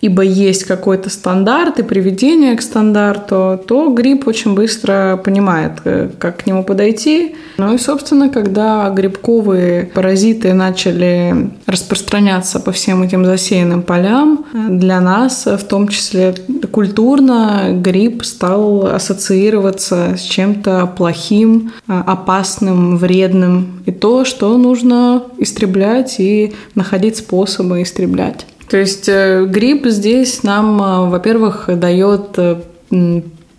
[0.01, 6.43] ибо есть какой-то стандарт и приведение к стандарту, то гриб очень быстро понимает, э, как
[6.43, 7.35] к нему подойти.
[7.59, 15.47] Ну и, собственно, когда грибковые паразиты начали распространяться по всем этим засеянным полям, для нас,
[15.47, 16.35] в том числе
[16.71, 23.83] культурно, гриб стал ассоциироваться с чем-то плохим, опасным, вредным.
[23.87, 28.47] И то, что нужно истреблять и находить способы истреблять.
[28.69, 32.61] То есть э, грипп здесь нам, э, во-первых, дает э,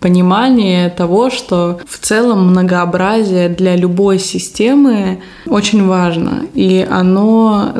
[0.00, 7.72] понимание того, что в целом многообразие для любой системы очень важно, и оно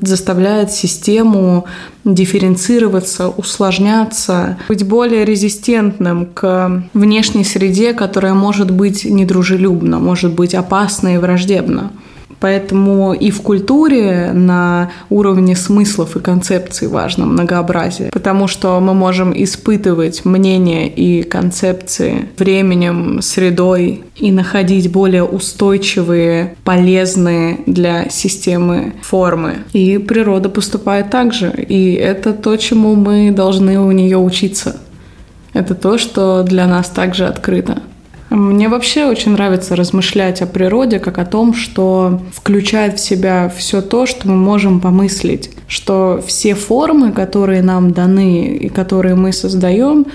[0.00, 1.66] заставляет систему
[2.04, 11.14] дифференцироваться, усложняться, быть более резистентным к внешней среде, которая может быть недружелюбна, может быть опасна
[11.14, 11.92] и враждебна.
[12.42, 19.32] Поэтому и в культуре на уровне смыслов и концепций важно многообразие, потому что мы можем
[19.32, 29.58] испытывать мнения и концепции временем, средой и находить более устойчивые, полезные для системы формы.
[29.72, 34.80] И природа поступает так же, и это то, чему мы должны у нее учиться.
[35.52, 37.81] Это то, что для нас также открыто.
[38.34, 43.82] Мне вообще очень нравится размышлять о природе как о том, что включает в себя все
[43.82, 50.06] то, что мы можем помыслить, что все формы, которые нам даны и которые мы создаем,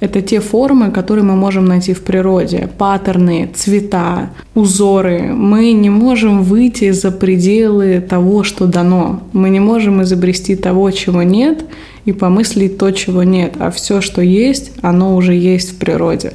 [0.00, 2.68] это те формы, которые мы можем найти в природе.
[2.76, 5.32] Паттерны, цвета, узоры.
[5.32, 9.22] Мы не можем выйти за пределы того, что дано.
[9.32, 11.64] Мы не можем изобрести того, чего нет,
[12.04, 13.54] и помыслить то, чего нет.
[13.60, 16.34] А все, что есть, оно уже есть в природе.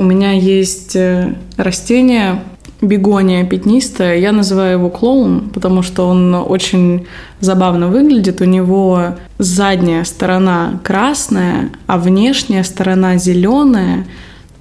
[0.00, 2.42] У меня есть э, растение
[2.80, 4.16] бегония пятнистая.
[4.16, 7.06] Я называю его клоун, потому что он очень
[7.40, 8.40] забавно выглядит.
[8.40, 14.06] У него задняя сторона красная, а внешняя сторона зеленая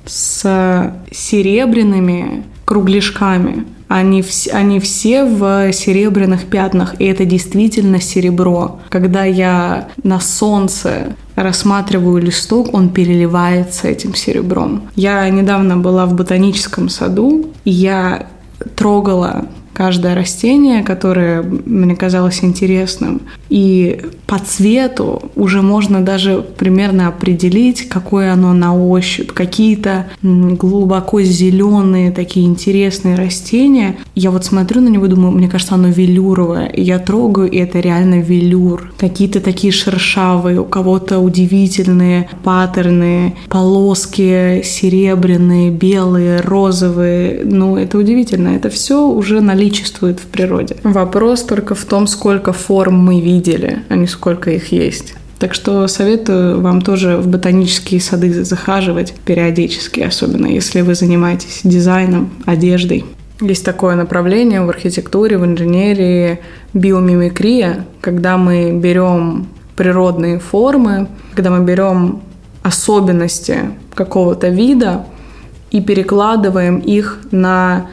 [0.06, 3.64] с серебряными кругляшками.
[3.90, 8.80] Они, вс- они все в серебряных пятнах, и это действительно серебро.
[8.90, 14.84] Когда я на солнце рассматриваю листок, он переливается этим серебром.
[14.96, 18.28] Я недавно была в ботаническом саду, и я
[18.76, 23.22] трогала каждое растение, которое мне казалось интересным.
[23.50, 29.32] И по цвету уже можно даже примерно определить, какое оно на ощупь.
[29.32, 33.98] Какие-то глубоко зеленые такие интересные растения.
[34.16, 36.68] Я вот смотрю на него думаю, мне кажется, оно велюровое.
[36.68, 38.94] И я трогаю, и это реально велюр.
[38.98, 47.42] Какие-то такие шершавые, у кого-то удивительные паттерны, полоски серебряные, белые, розовые.
[47.46, 48.50] Ну, это удивительно.
[48.50, 50.76] Это все уже наличествует в природе.
[50.84, 55.16] Вопрос только в том, сколько форм мы видели, а не сколько их есть.
[55.40, 62.30] Так что советую вам тоже в ботанические сады захаживать периодически, особенно если вы занимаетесь дизайном,
[62.46, 63.06] одеждой.
[63.40, 66.40] Есть такое направление в архитектуре, в инженерии,
[66.74, 69.48] биомимикрия, когда мы берем
[69.78, 72.22] природные формы, когда мы берем
[72.64, 75.06] особенности какого-то вида
[75.72, 77.88] и перекладываем их на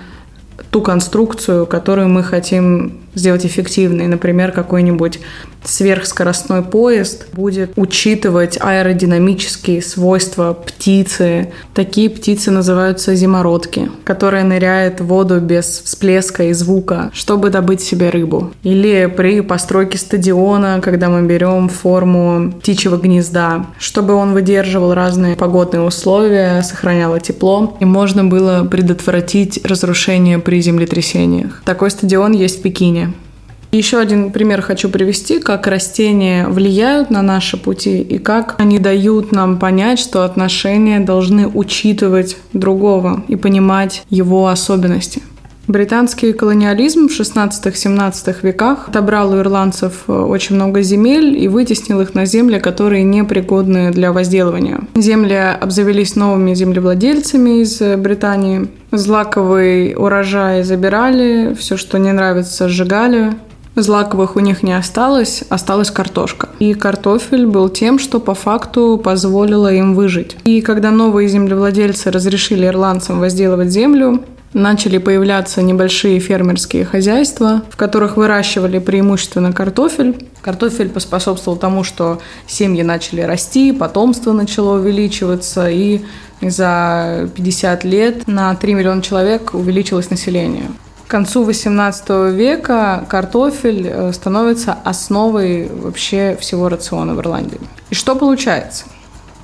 [0.71, 4.07] ту конструкцию, которую мы хотим сделать эффективной.
[4.07, 5.19] Например, какой-нибудь
[5.65, 11.53] сверхскоростной поезд будет учитывать аэродинамические свойства птицы.
[11.75, 18.11] Такие птицы называются зимородки, которые ныряют в воду без всплеска и звука, чтобы добыть себе
[18.11, 18.53] рыбу.
[18.63, 25.83] Или при постройке стадиона, когда мы берем форму птичьего гнезда, чтобы он выдерживал разные погодные
[25.83, 31.63] условия, сохраняло тепло, и можно было предотвратить разрушение при землетрясениях.
[31.65, 33.06] Такой стадион есть в Пекине.
[33.73, 39.33] Еще один пример хочу привести, как растения влияют на наши пути и как они дают
[39.33, 45.23] нам понять, что отношения должны учитывать другого и понимать его особенности.
[45.69, 52.15] Британский колониализм в 16-17 веках отобрал у ирландцев э, очень много земель и вытеснил их
[52.15, 54.83] на земли, которые не пригодны для возделывания.
[54.95, 58.69] Земли обзавелись новыми землевладельцами из Британии.
[58.93, 63.33] Злаковый урожай забирали, все, что не нравится, сжигали.
[63.77, 66.49] Злаковых у них не осталось, осталась картошка.
[66.59, 70.37] И картофель был тем, что по факту позволило им выжить.
[70.45, 78.17] И когда новые землевладельцы разрешили ирландцам возделывать землю, начали появляться небольшие фермерские хозяйства, в которых
[78.17, 80.27] выращивали преимущественно картофель.
[80.41, 86.01] Картофель поспособствовал тому, что семьи начали расти, потомство начало увеличиваться, и
[86.41, 90.71] за 50 лет на 3 миллиона человек увеличилось население.
[91.07, 97.61] К концу XVIII века картофель э, становится основой вообще всего рациона в Ирландии.
[97.91, 98.87] И что получается?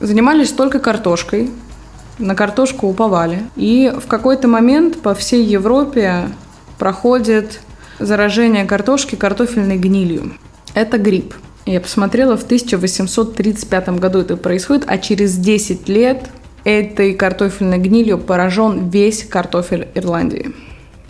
[0.01, 1.51] Занимались только картошкой,
[2.18, 3.44] на картошку уповали.
[3.55, 6.31] И в какой-то момент по всей Европе
[6.79, 7.61] проходит
[8.01, 10.33] заражение картошки картофельной гнилью.
[10.75, 11.35] Это грипп.
[11.64, 16.29] Я посмотрела, в 1835 году это происходит, а через 10 лет
[16.64, 20.53] этой картофельной гнилью поражен весь картофель Ирландии.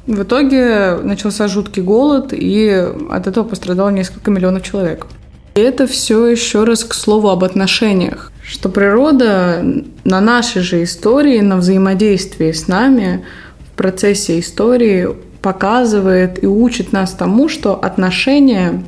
[0.06, 5.06] В итоге начался жуткий голод, и от этого пострадало несколько миллионов человек.
[5.54, 9.62] И это все еще раз к слову об отношениях, что природа
[10.04, 13.24] на нашей же истории, на взаимодействии с нами
[13.60, 15.08] в процессе истории
[15.42, 18.82] показывает и учит нас тому, что отношения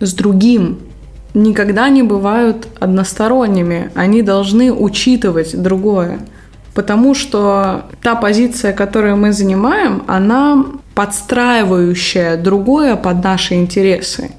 [0.00, 0.78] с другим
[1.34, 3.90] никогда не бывают односторонними.
[3.94, 6.20] Они должны учитывать другое.
[6.78, 10.64] Потому что та позиция, которую мы занимаем, она
[10.94, 14.30] подстраивающая другое под наши интересы.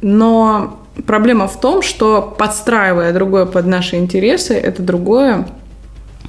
[0.00, 5.48] Но проблема в том, что подстраивая другое под наши интересы, это другое,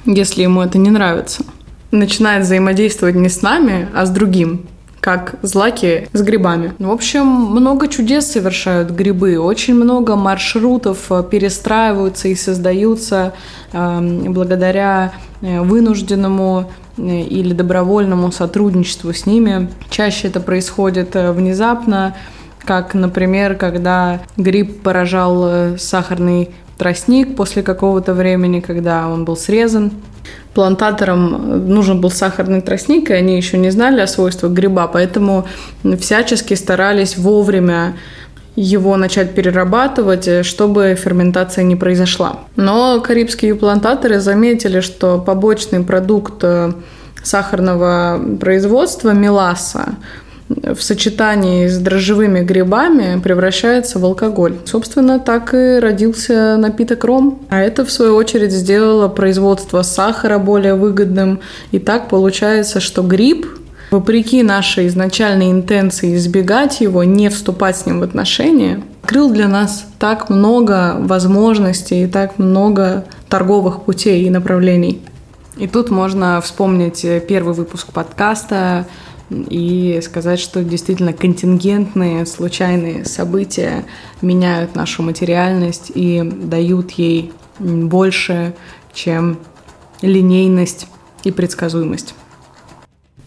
[0.04, 1.44] если ему это не нравится,
[1.92, 4.66] начинает взаимодействовать не с нами, а с другим
[5.00, 6.74] как злаки с грибами.
[6.78, 13.32] В общем, много чудес совершают грибы, очень много маршрутов э, перестраиваются и создаются
[13.72, 19.68] э, благодаря э, вынужденному э, или добровольному сотрудничеству с ними.
[19.88, 22.14] Чаще это происходит внезапно,
[22.64, 29.92] как, например, когда гриб поражал сахарный тростник после какого-то времени, когда он был срезан.
[30.54, 35.46] Плантаторам нужен был сахарный тростник, и они еще не знали о свойствах гриба, поэтому
[36.00, 37.96] всячески старались вовремя
[38.56, 42.40] его начать перерабатывать, чтобы ферментация не произошла.
[42.56, 46.72] Но карибские плантаторы заметили, что побочный продукт э,
[47.22, 49.96] сахарного производства меласа
[50.50, 54.56] в сочетании с дрожжевыми грибами превращается в алкоголь.
[54.64, 57.40] Собственно, так и родился напиток ром.
[57.50, 61.40] А это, в свою очередь, сделало производство сахара более выгодным.
[61.70, 63.46] И так получается, что гриб
[63.92, 69.86] вопреки нашей изначальной интенции избегать его, не вступать с ним в отношения, открыл для нас
[69.98, 75.00] так много возможностей и так много торговых путей и направлений.
[75.56, 78.86] И тут можно вспомнить первый выпуск подкаста
[79.30, 83.84] и сказать, что действительно контингентные, случайные события
[84.22, 88.54] меняют нашу материальность и дают ей больше,
[88.92, 89.38] чем
[90.02, 90.86] линейность
[91.24, 92.14] и предсказуемость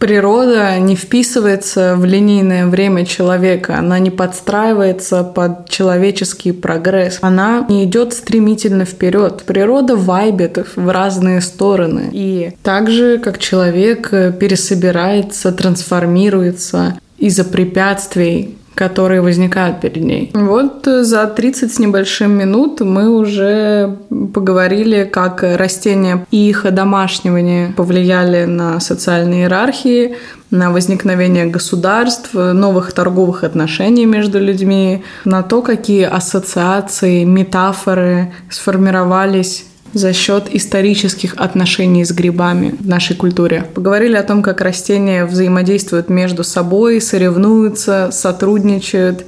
[0.03, 7.85] природа не вписывается в линейное время человека, она не подстраивается под человеческий прогресс, она не
[7.85, 9.43] идет стремительно вперед.
[9.45, 12.09] Природа вайбит в разные стороны.
[12.11, 20.31] И так же, как человек пересобирается, трансформируется из-за препятствий, которые возникают перед ней.
[20.33, 23.97] Вот за 30 с небольшим минут мы уже
[24.33, 30.15] поговорили, как растения и их одомашнивание повлияли на социальные иерархии,
[30.51, 40.11] на возникновение государств, новых торговых отношений между людьми, на то, какие ассоциации, метафоры сформировались за
[40.11, 43.65] счет исторических отношений с грибами в нашей культуре.
[43.73, 49.25] Поговорили о том, как растения взаимодействуют между собой, соревнуются, сотрудничают.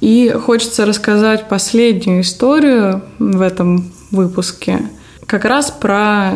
[0.00, 4.82] И хочется рассказать последнюю историю в этом выпуске.
[5.26, 6.34] Как раз про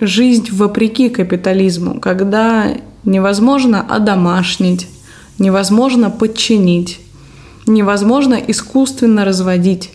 [0.00, 2.66] жизнь вопреки капитализму, когда
[3.04, 4.88] невозможно одомашнить,
[5.38, 7.00] невозможно подчинить,
[7.66, 9.90] невозможно искусственно разводить.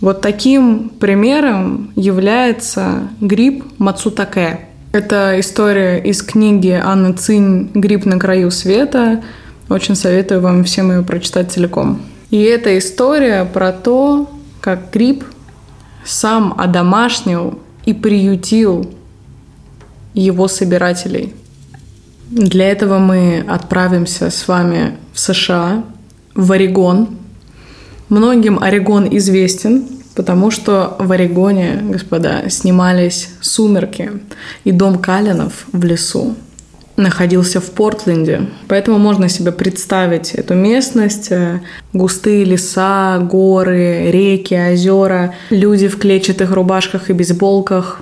[0.00, 4.60] Вот таким примером является гриб Мацутаке.
[4.92, 9.22] Это история из книги Анны Цинь «Гриб на краю света».
[9.68, 12.02] Очень советую вам всем ее прочитать целиком.
[12.30, 14.30] И это история про то,
[14.60, 15.24] как гриб
[16.04, 18.90] сам одомашнил и приютил
[20.14, 21.34] его собирателей.
[22.30, 25.84] Для этого мы отправимся с вами в США,
[26.34, 27.08] в Орегон,
[28.08, 29.84] Многим Орегон известен,
[30.14, 34.10] потому что в Орегоне, господа, снимались «Сумерки»
[34.64, 36.36] и дом Калинов в лесу
[36.96, 38.42] находился в Портленде.
[38.68, 41.30] Поэтому можно себе представить эту местность.
[41.92, 48.00] Густые леса, горы, реки, озера, люди в клетчатых рубашках и бейсболках.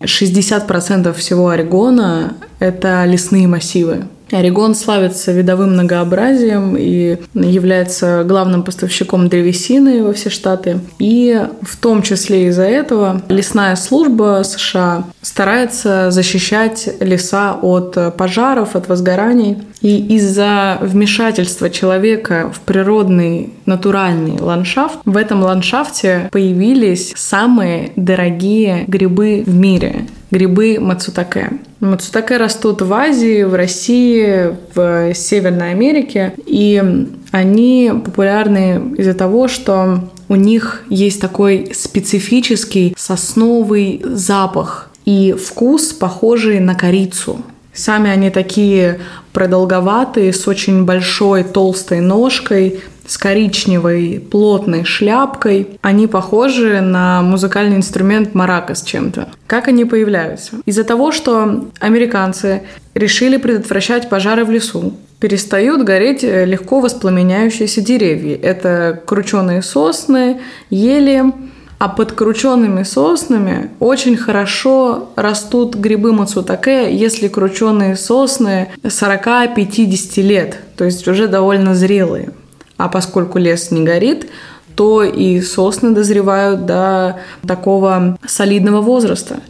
[0.00, 4.06] 60% всего Орегона— это лесные массивы.
[4.32, 10.80] Орегон славится видовым многообразием и является главным поставщиком древесины во все штаты.
[10.98, 18.88] И в том числе из-за этого лесная служба США старается защищать леса от пожаров, от
[18.88, 19.58] возгораний.
[19.80, 29.42] И из-за вмешательства человека в природный натуральный ландшафт, в этом ландшафте появились самые дорогие грибы
[29.44, 31.60] в мире грибы мацутаке.
[31.78, 36.82] Мацутаке растут в Азии, в России, в Северной Америке, и
[37.30, 46.58] они популярны из-за того, что у них есть такой специфический сосновый запах и вкус, похожий
[46.60, 47.42] на корицу.
[47.74, 49.00] Сами они такие
[49.32, 55.68] продолговатые, с очень большой толстой ножкой, с коричневой плотной шляпкой.
[55.82, 59.28] Они похожи на музыкальный инструмент маракас чем-то.
[59.46, 60.56] Как они появляются?
[60.66, 62.62] Из-за того, что американцы
[62.94, 68.36] решили предотвращать пожары в лесу, перестают гореть легко воспламеняющиеся деревья.
[68.36, 70.40] Это крученые сосны,
[70.70, 71.32] ели,
[71.78, 80.84] а под крученными соснами очень хорошо растут грибы мацутаке, если крученые сосны 40-50 лет, то
[80.84, 82.30] есть уже довольно зрелые.
[82.76, 84.30] А поскольку лес не горит,
[84.74, 89.40] то и сосны дозревают до такого солидного возраста.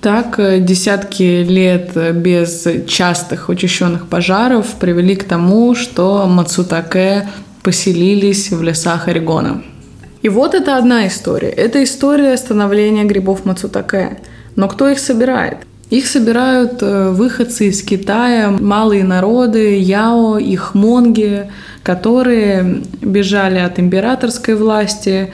[0.00, 7.28] Так, э, десятки лет без частых учащенных пожаров привели к тому, что Мацутаке
[7.62, 9.62] поселились в лесах Орегона.
[10.22, 11.48] И вот это одна история.
[11.48, 14.18] Это история становления грибов Мацутаке.
[14.56, 15.58] Но кто их собирает?
[15.90, 21.48] Их собирают э, выходцы из Китая, малые народы, яо и хмонги,
[21.84, 25.32] которые бежали от императорской власти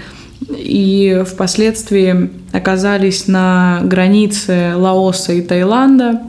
[0.51, 6.23] и впоследствии оказались на границе Лаоса и Таиланда,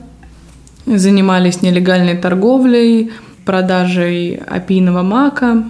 [0.85, 3.11] занимались нелегальной торговлей,
[3.45, 5.65] продажей опийного мака.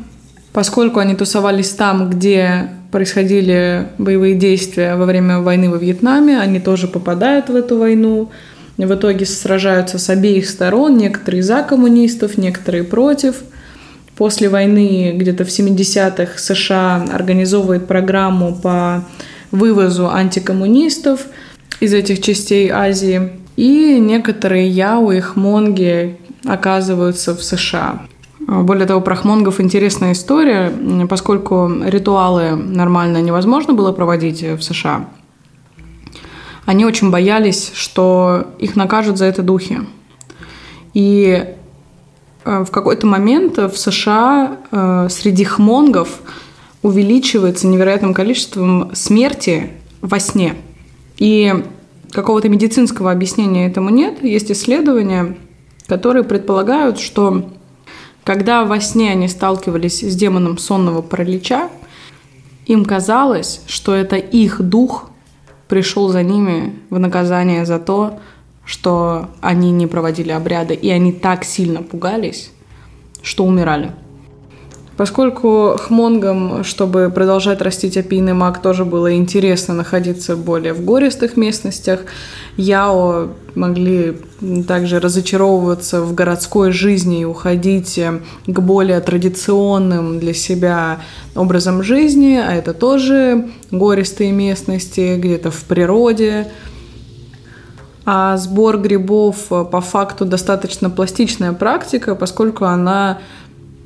[0.51, 6.87] Поскольку они тусовались там, где происходили боевые действия во время войны во Вьетнаме, они тоже
[6.87, 8.29] попадают в эту войну.
[8.77, 13.35] В итоге сражаются с обеих сторон, некоторые за коммунистов, некоторые против–
[14.15, 19.05] После войны, где-то в 70-х, США организовывает программу по
[19.51, 21.25] вывозу антикоммунистов
[21.79, 23.31] из этих частей Азии.
[23.55, 28.03] И некоторые яу и хмонги оказываются в США.
[28.47, 30.71] Более того, про хмонгов интересная история,
[31.07, 35.07] поскольку ритуалы нормально невозможно было проводить в США.
[36.65, 39.79] Они очень боялись, что их накажут за это духи.
[40.93, 41.55] И
[42.45, 46.21] Э, в какой-то момент в США э, среди хмонгов
[46.81, 49.71] увеличивается невероятным количеством смерти
[50.01, 50.55] во сне.
[51.17, 51.63] И
[52.11, 54.23] какого-то медицинского объяснения этому нет.
[54.23, 55.37] Есть исследования,
[55.87, 57.49] которые предполагают, что
[58.23, 61.69] когда во сне они сталкивались с демоном сонного паралича,
[62.65, 65.09] им казалось, что это их дух
[65.67, 68.19] пришел за ними в наказание за то,
[68.65, 72.51] что они не проводили обряды, и они так сильно пугались,
[73.21, 73.91] что умирали.
[74.95, 82.01] Поскольку хмонгам, чтобы продолжать растить опийный мак, тоже было интересно находиться более в гористых местностях,
[82.57, 84.17] Яо могли
[84.67, 87.99] также разочаровываться в городской жизни и уходить
[88.45, 91.01] к более традиционным для себя
[91.35, 96.51] образом жизни, а это тоже гористые местности, где-то в природе.
[98.05, 103.19] А сбор грибов по факту достаточно пластичная практика, поскольку она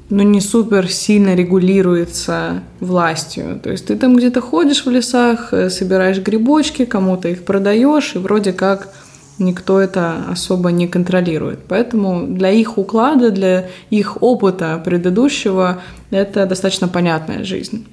[0.10, 3.60] ну, не супер сильно регулируется властью.
[3.62, 8.20] То есть ты там где-то ходишь в лесах, э, собираешь грибочки, кому-то их продаешь, и
[8.20, 8.94] вроде как
[9.38, 11.60] никто это особо не контролирует.
[11.68, 17.86] Поэтому для их уклада, для их опыта предыдущего это достаточно понятная жизнь.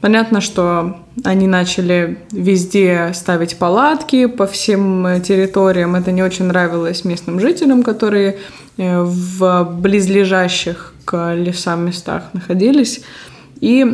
[0.00, 5.96] Понятно, что они начали везде ставить палатки по всем территориям.
[5.96, 8.38] Это не очень нравилось местным жителям, которые
[8.78, 13.00] Э, в близлежащих к лесам местах находились.
[13.60, 13.84] И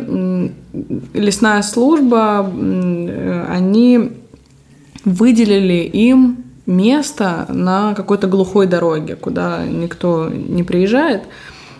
[1.13, 4.11] лесная служба, э, они
[5.03, 6.37] выделили им
[6.67, 11.23] место на какой-то глухой дороге, куда никто не приезжает.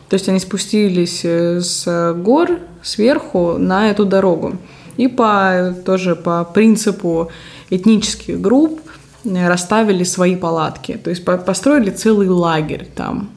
[0.10, 4.58] То есть они спустились э, с гор сверху на эту дорогу.
[4.98, 7.32] И по, тоже по принципу
[7.70, 8.80] этнических групп
[9.26, 13.30] расставили свои палатки, то есть построили целый лагерь там.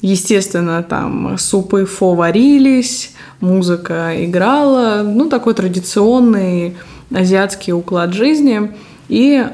[0.00, 6.76] Естественно, там супы фо варились, музыка играла, ну, такой традиционный
[7.12, 8.72] азиатский уклад жизни.
[9.08, 9.46] И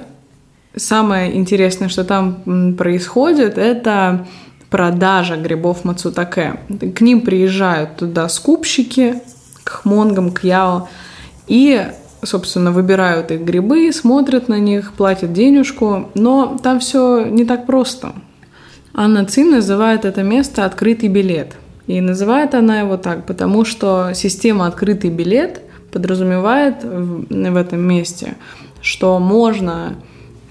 [0.77, 4.27] самое интересное, что там происходит, это
[4.71, 6.61] продажа грибов мацутаке.
[6.95, 9.21] К ним приезжают туда скупщики,
[9.65, 10.89] к хмонгам, к яо,
[11.47, 11.87] и
[12.23, 18.13] собственно, выбирают их грибы, смотрят на них, платят денежку, но там все не так просто.
[18.95, 21.57] Анна Цин называет это место «открытый билет».
[21.87, 25.61] И называет она его так, потому что система «открытый билет»
[25.93, 28.35] подразумевает в этом месте,
[28.81, 29.95] что можно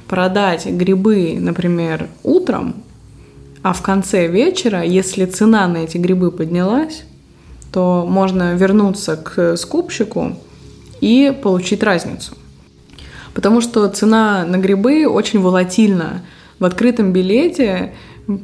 [0.08, 2.76] продать грибы, например, утром,
[3.66, 7.04] а в конце вечера, если цена на эти грибы поднялась,
[7.74, 10.38] то можно вернуться к скупщику
[11.02, 12.34] и получить разницу.
[13.34, 16.22] Потому что цена на грибы очень волатильна.
[16.60, 17.96] В открытом билете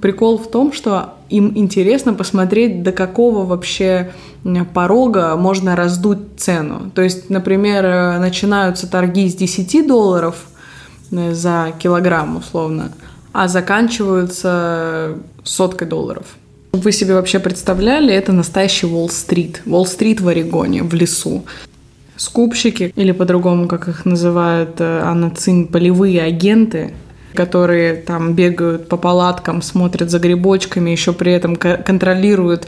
[0.01, 4.13] прикол в том, что им интересно посмотреть, до какого вообще
[4.73, 6.89] порога можно раздуть цену.
[6.95, 10.47] То есть, например, начинаются торги с 10 долларов
[11.11, 12.91] э, за килограмм, условно,
[13.33, 16.25] а заканчиваются соткой долларов.
[16.73, 19.61] Вы себе вообще представляли, это настоящий Уолл-стрит.
[19.65, 21.43] Уолл-стрит в Орегоне, в лесу
[22.15, 25.33] скупщики, или по-другому, как их называют э, Анна
[25.71, 26.93] полевые агенты,
[27.33, 32.67] которые там бегают по палаткам, смотрят за грибочками, еще при этом контролируют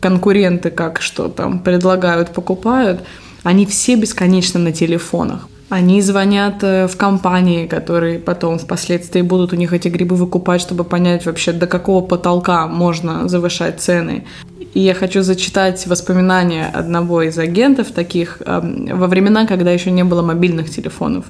[0.00, 3.02] конкуренты, как что там предлагают, покупают,
[3.42, 5.48] они все бесконечно на телефонах.
[5.72, 10.84] Они звонят э, в компании, которые потом впоследствии будут у них эти грибы выкупать, чтобы
[10.84, 14.26] понять вообще, до какого потолка можно завышать цены.
[14.74, 20.04] И я хочу зачитать воспоминания одного из агентов таких эм, во времена, когда еще не
[20.04, 21.24] было мобильных телефонов.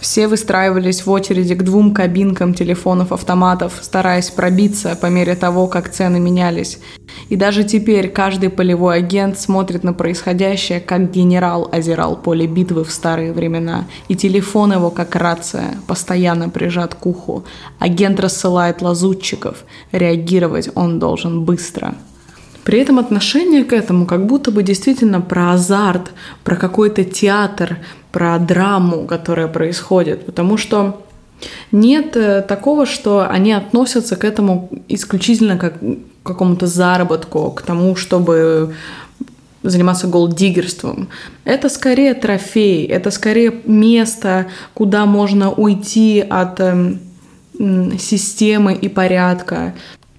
[0.00, 6.18] Все выстраивались в очереди к двум кабинкам телефонов-автоматов, стараясь пробиться по мере того, как цены
[6.18, 6.78] менялись.
[7.28, 12.90] И даже теперь каждый полевой агент смотрит на происходящее, как генерал озирал поле битвы в
[12.90, 13.86] старые времена.
[14.08, 17.44] И телефон его, как рация, постоянно прижат к уху.
[17.78, 19.64] Агент рассылает лазутчиков.
[19.92, 21.94] Реагировать он должен быстро.
[22.64, 26.12] При этом отношение к этому как будто бы действительно про азарт,
[26.44, 27.78] про какой-то театр,
[28.12, 30.26] про драму, которая происходит.
[30.26, 31.02] Потому что
[31.72, 35.80] нет э, такого, что они относятся к этому исключительно как
[36.22, 38.74] к какому-то заработку, к тому, чтобы
[39.62, 41.08] заниматься голддиггерством.
[41.44, 46.94] Это скорее трофей, это скорее место, куда можно уйти от э,
[47.98, 49.74] системы и порядка.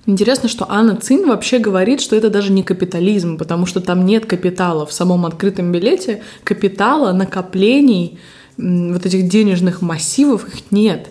[0.07, 4.25] Интересно, что Анна Цин вообще говорит, что это даже не капитализм, потому что там нет
[4.25, 4.85] капитала.
[4.85, 8.19] В самом открытом билете капитала, накоплений,
[8.57, 11.09] вот этих денежных массивов их нет.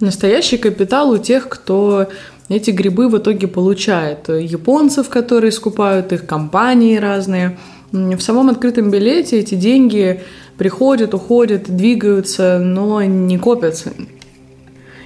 [0.00, 2.08] Настоящий капитал у тех, кто
[2.48, 4.28] эти грибы в итоге получает.
[4.28, 7.58] Японцев, которые скупают их, компании разные.
[7.92, 10.22] В самом открытом билете эти деньги
[10.56, 13.92] приходят, уходят, двигаются, но не копятся.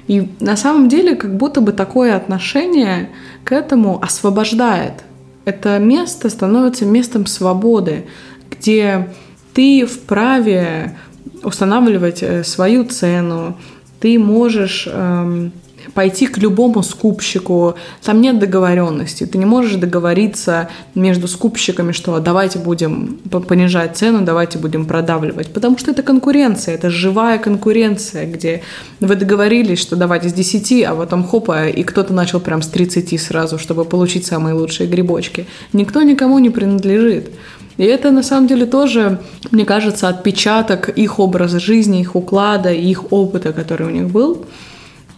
[0.07, 3.11] И на самом деле как будто бы такое отношение
[3.45, 5.05] к этому освобождает.
[5.45, 8.07] Это место становится местом свободы,
[8.51, 9.09] где
[9.55, 10.97] ты вправе
[11.43, 13.57] устанавливать э, свою цену,
[14.01, 15.53] ты можешь эм,
[15.93, 19.27] пойти к любому скупщику, там нет договоренности.
[19.27, 23.19] Ты не можешь договориться между скупщиками, что давайте будем
[23.49, 25.53] понижать цену, давайте будем продавливать.
[25.53, 28.63] Потому что это конкуренция, это живая конкуренция, где
[29.01, 33.21] вы договорились, что давайте с 10, а потом хопа, и кто-то начал прям с 30
[33.21, 35.47] сразу, чтобы получить самые лучшие грибочки.
[35.73, 37.31] Никто никому не принадлежит.
[37.77, 39.19] И это на самом деле тоже,
[39.51, 44.47] мне кажется, отпечаток их образа жизни, их уклада, их опыта, который у них был.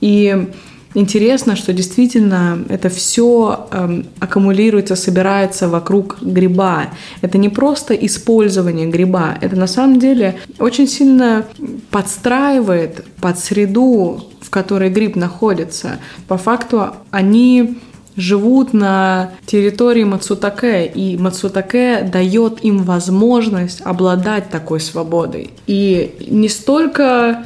[0.01, 0.49] И
[0.95, 6.91] интересно, что действительно это все эм, аккумулируется, собирается вокруг гриба.
[7.21, 11.45] Это не просто использование гриба, это на самом деле очень сильно
[11.91, 15.99] подстраивает под среду, в которой гриб находится.
[16.29, 17.79] По факту они
[18.17, 25.51] живут на территории Мацутаке, и Мацутаке дает им возможность обладать такой свободой.
[25.67, 27.45] И не столько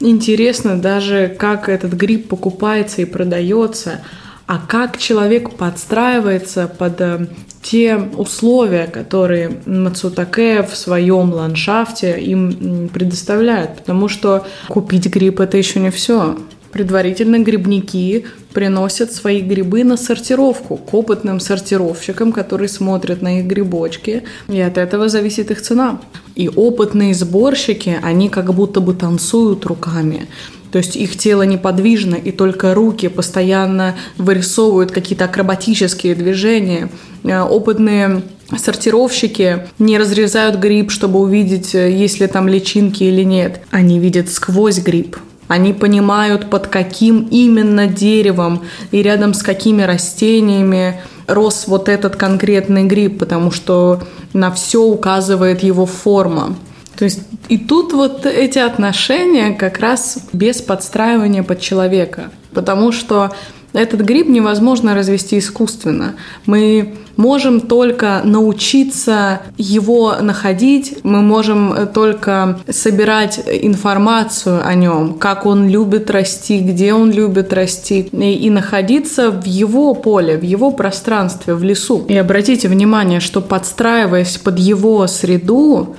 [0.00, 4.00] интересно даже, как этот гриб покупается и продается,
[4.46, 7.26] а как человек подстраивается под э,
[7.62, 13.76] те условия, которые Мацутаке в своем ландшафте им предоставляет.
[13.76, 16.38] Потому что купить гриб это еще не все.
[16.72, 24.24] Предварительно грибники приносят свои грибы на сортировку к опытным сортировщикам, которые смотрят на их грибочки,
[24.48, 26.00] и от этого зависит их цена.
[26.38, 30.28] И опытные сборщики, они как будто бы танцуют руками.
[30.70, 36.90] То есть их тело неподвижно, и только руки постоянно вырисовывают какие-то акробатические движения.
[37.24, 38.22] Э, опытные
[38.56, 43.62] сортировщики не разрезают гриб, чтобы увидеть, э, есть ли там личинки или нет.
[43.72, 45.16] Они видят сквозь гриб.
[45.48, 48.62] Они понимают, под каким именно деревом
[48.92, 54.02] и рядом с какими растениями рос вот этот конкретный гриб, потому что
[54.32, 56.56] на все указывает его форма.
[56.96, 62.30] То есть и тут вот эти отношения как раз без подстраивания под человека.
[62.52, 63.30] Потому что
[63.78, 66.14] этот гриб невозможно развести искусственно.
[66.46, 75.46] Мы можем только научиться его находить, мы можем э, только собирать информацию о нем, как
[75.46, 80.70] он любит расти, где он любит расти, и, и находиться в его поле, в его
[80.70, 82.04] пространстве, в лесу.
[82.08, 85.96] И обратите внимание, что подстраиваясь под его среду,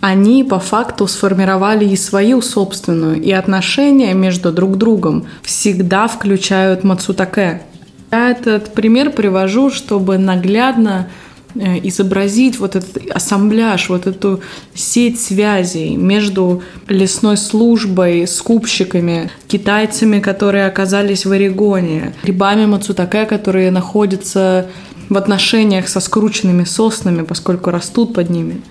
[0.00, 7.62] они по факту сформировали и свою собственную, и отношения между друг другом всегда включают Мацутаке.
[8.10, 11.08] Я этот пример привожу, чтобы наглядно
[11.54, 14.40] э, изобразить вот этот ассамбляж, вот эту
[14.74, 24.66] сеть связей между лесной службой, скупщиками, китайцами, которые оказались в Орегоне, грибами Мацутаке, которые находятся
[25.10, 28.62] в отношениях со скрученными соснами, поскольку растут под ними–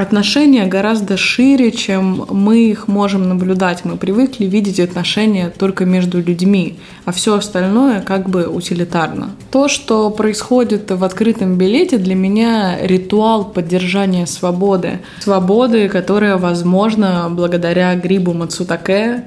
[0.00, 3.84] отношения гораздо шире, чем мы их можем наблюдать.
[3.84, 9.30] Мы привыкли видеть отношения только между людьми, а все остальное как бы утилитарно.
[9.50, 15.00] То, что происходит в открытом билете, для меня ритуал поддержания свободы.
[15.20, 19.24] Свободы, которая возможна благодаря грибу Мацутаке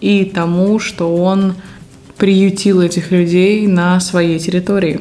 [0.00, 1.54] и тому, что он
[2.16, 5.00] приютил этих людей на своей территории.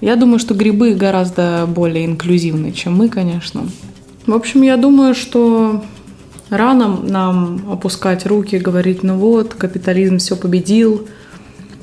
[0.00, 3.62] Я думаю, что грибы гораздо более инклюзивны, чем мы, конечно.
[4.28, 5.82] В общем, я думаю, что
[6.50, 11.08] рано нам опускать руки, говорить, ну вот, капитализм все победил,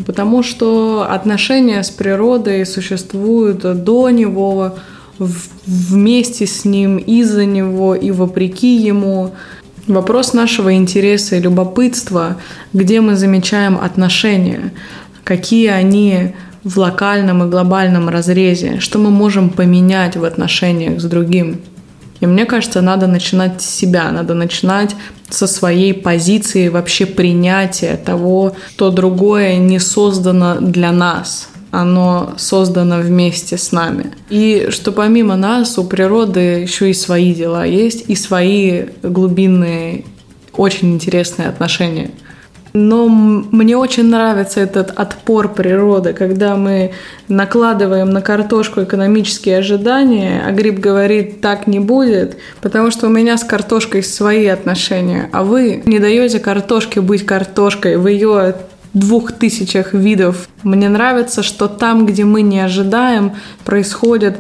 [0.06, 4.76] потому что отношения с природой существуют до него,
[5.18, 9.34] вместе с ним, из-за него и вопреки ему.
[9.88, 12.38] Вопрос нашего интереса и любопытства,
[12.74, 14.72] где мы замечаем отношения,
[15.24, 21.62] какие они в локальном и глобальном разрезе, что мы можем поменять в отношениях с другим–
[22.26, 24.96] и мне кажется, надо начинать с себя, надо начинать
[25.30, 33.58] со своей позиции вообще принятия того, что другое не создано для нас, оно создано вместе
[33.58, 34.12] с нами.
[34.30, 40.04] И что помимо нас у природы еще и свои дела есть, и свои глубинные,
[40.54, 42.12] очень интересные отношения–
[42.76, 46.92] но мне очень нравится этот отпор природы, когда мы
[47.30, 53.38] накладываем на картошку экономические ожидания, а гриб говорит, так не будет, потому что у меня
[53.38, 58.56] с картошкой свои отношения, а вы не даете картошке быть картошкой, в ее
[58.94, 60.50] двух тысячах видов.
[60.64, 64.38] Мне нравится, что там, где мы не ожидаем, происходят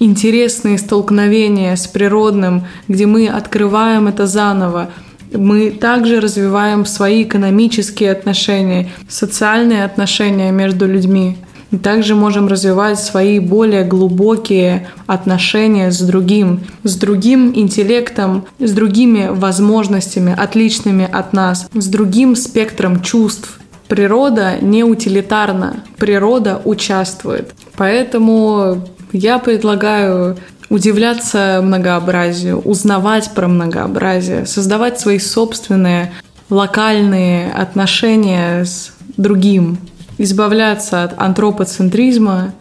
[0.00, 4.90] интересные столкновения с природным, где мы открываем это заново,
[5.36, 11.36] мы также развиваем свои экономические отношения, социальные отношения между людьми.
[11.72, 19.28] И также можем развивать свои более глубокие отношения с другим, с другим интеллектом, с другими
[19.30, 23.58] возможностями, отличными от нас, с другим спектром чувств
[23.88, 27.54] Природа не утилитарна, природа участвует.
[27.76, 30.36] Поэтому я предлагаю
[30.68, 36.12] удивляться многообразию, узнавать про многообразие, создавать свои собственные
[36.50, 39.78] локальные отношения с другим,
[40.18, 42.54] избавляться от антропоцентризма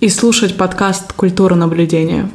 [0.00, 2.30] и слушать подкаст «Культура наблюдения».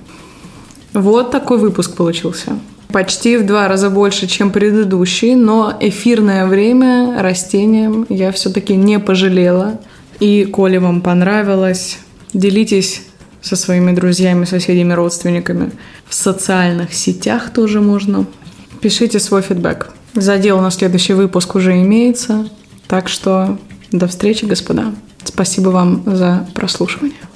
[0.94, 2.54] Вот такой выпуск получился.
[2.92, 9.80] Почти в два раза больше, чем предыдущий, но эфирное время растениям я все-таки не пожалела.
[10.20, 12.00] И, коли вам понравилось,
[12.34, 13.04] делитесь
[13.42, 15.72] со своими друзьями, соседями, родственниками.
[16.08, 18.26] В социальных сетях тоже можно.
[18.82, 19.92] Пишите свой фидбэк.
[20.14, 22.48] Задел на следующий выпуск уже имеется.
[22.88, 23.58] Так что
[23.92, 24.94] до встречи, господа.
[25.24, 27.29] Спасибо вам за прослушивание.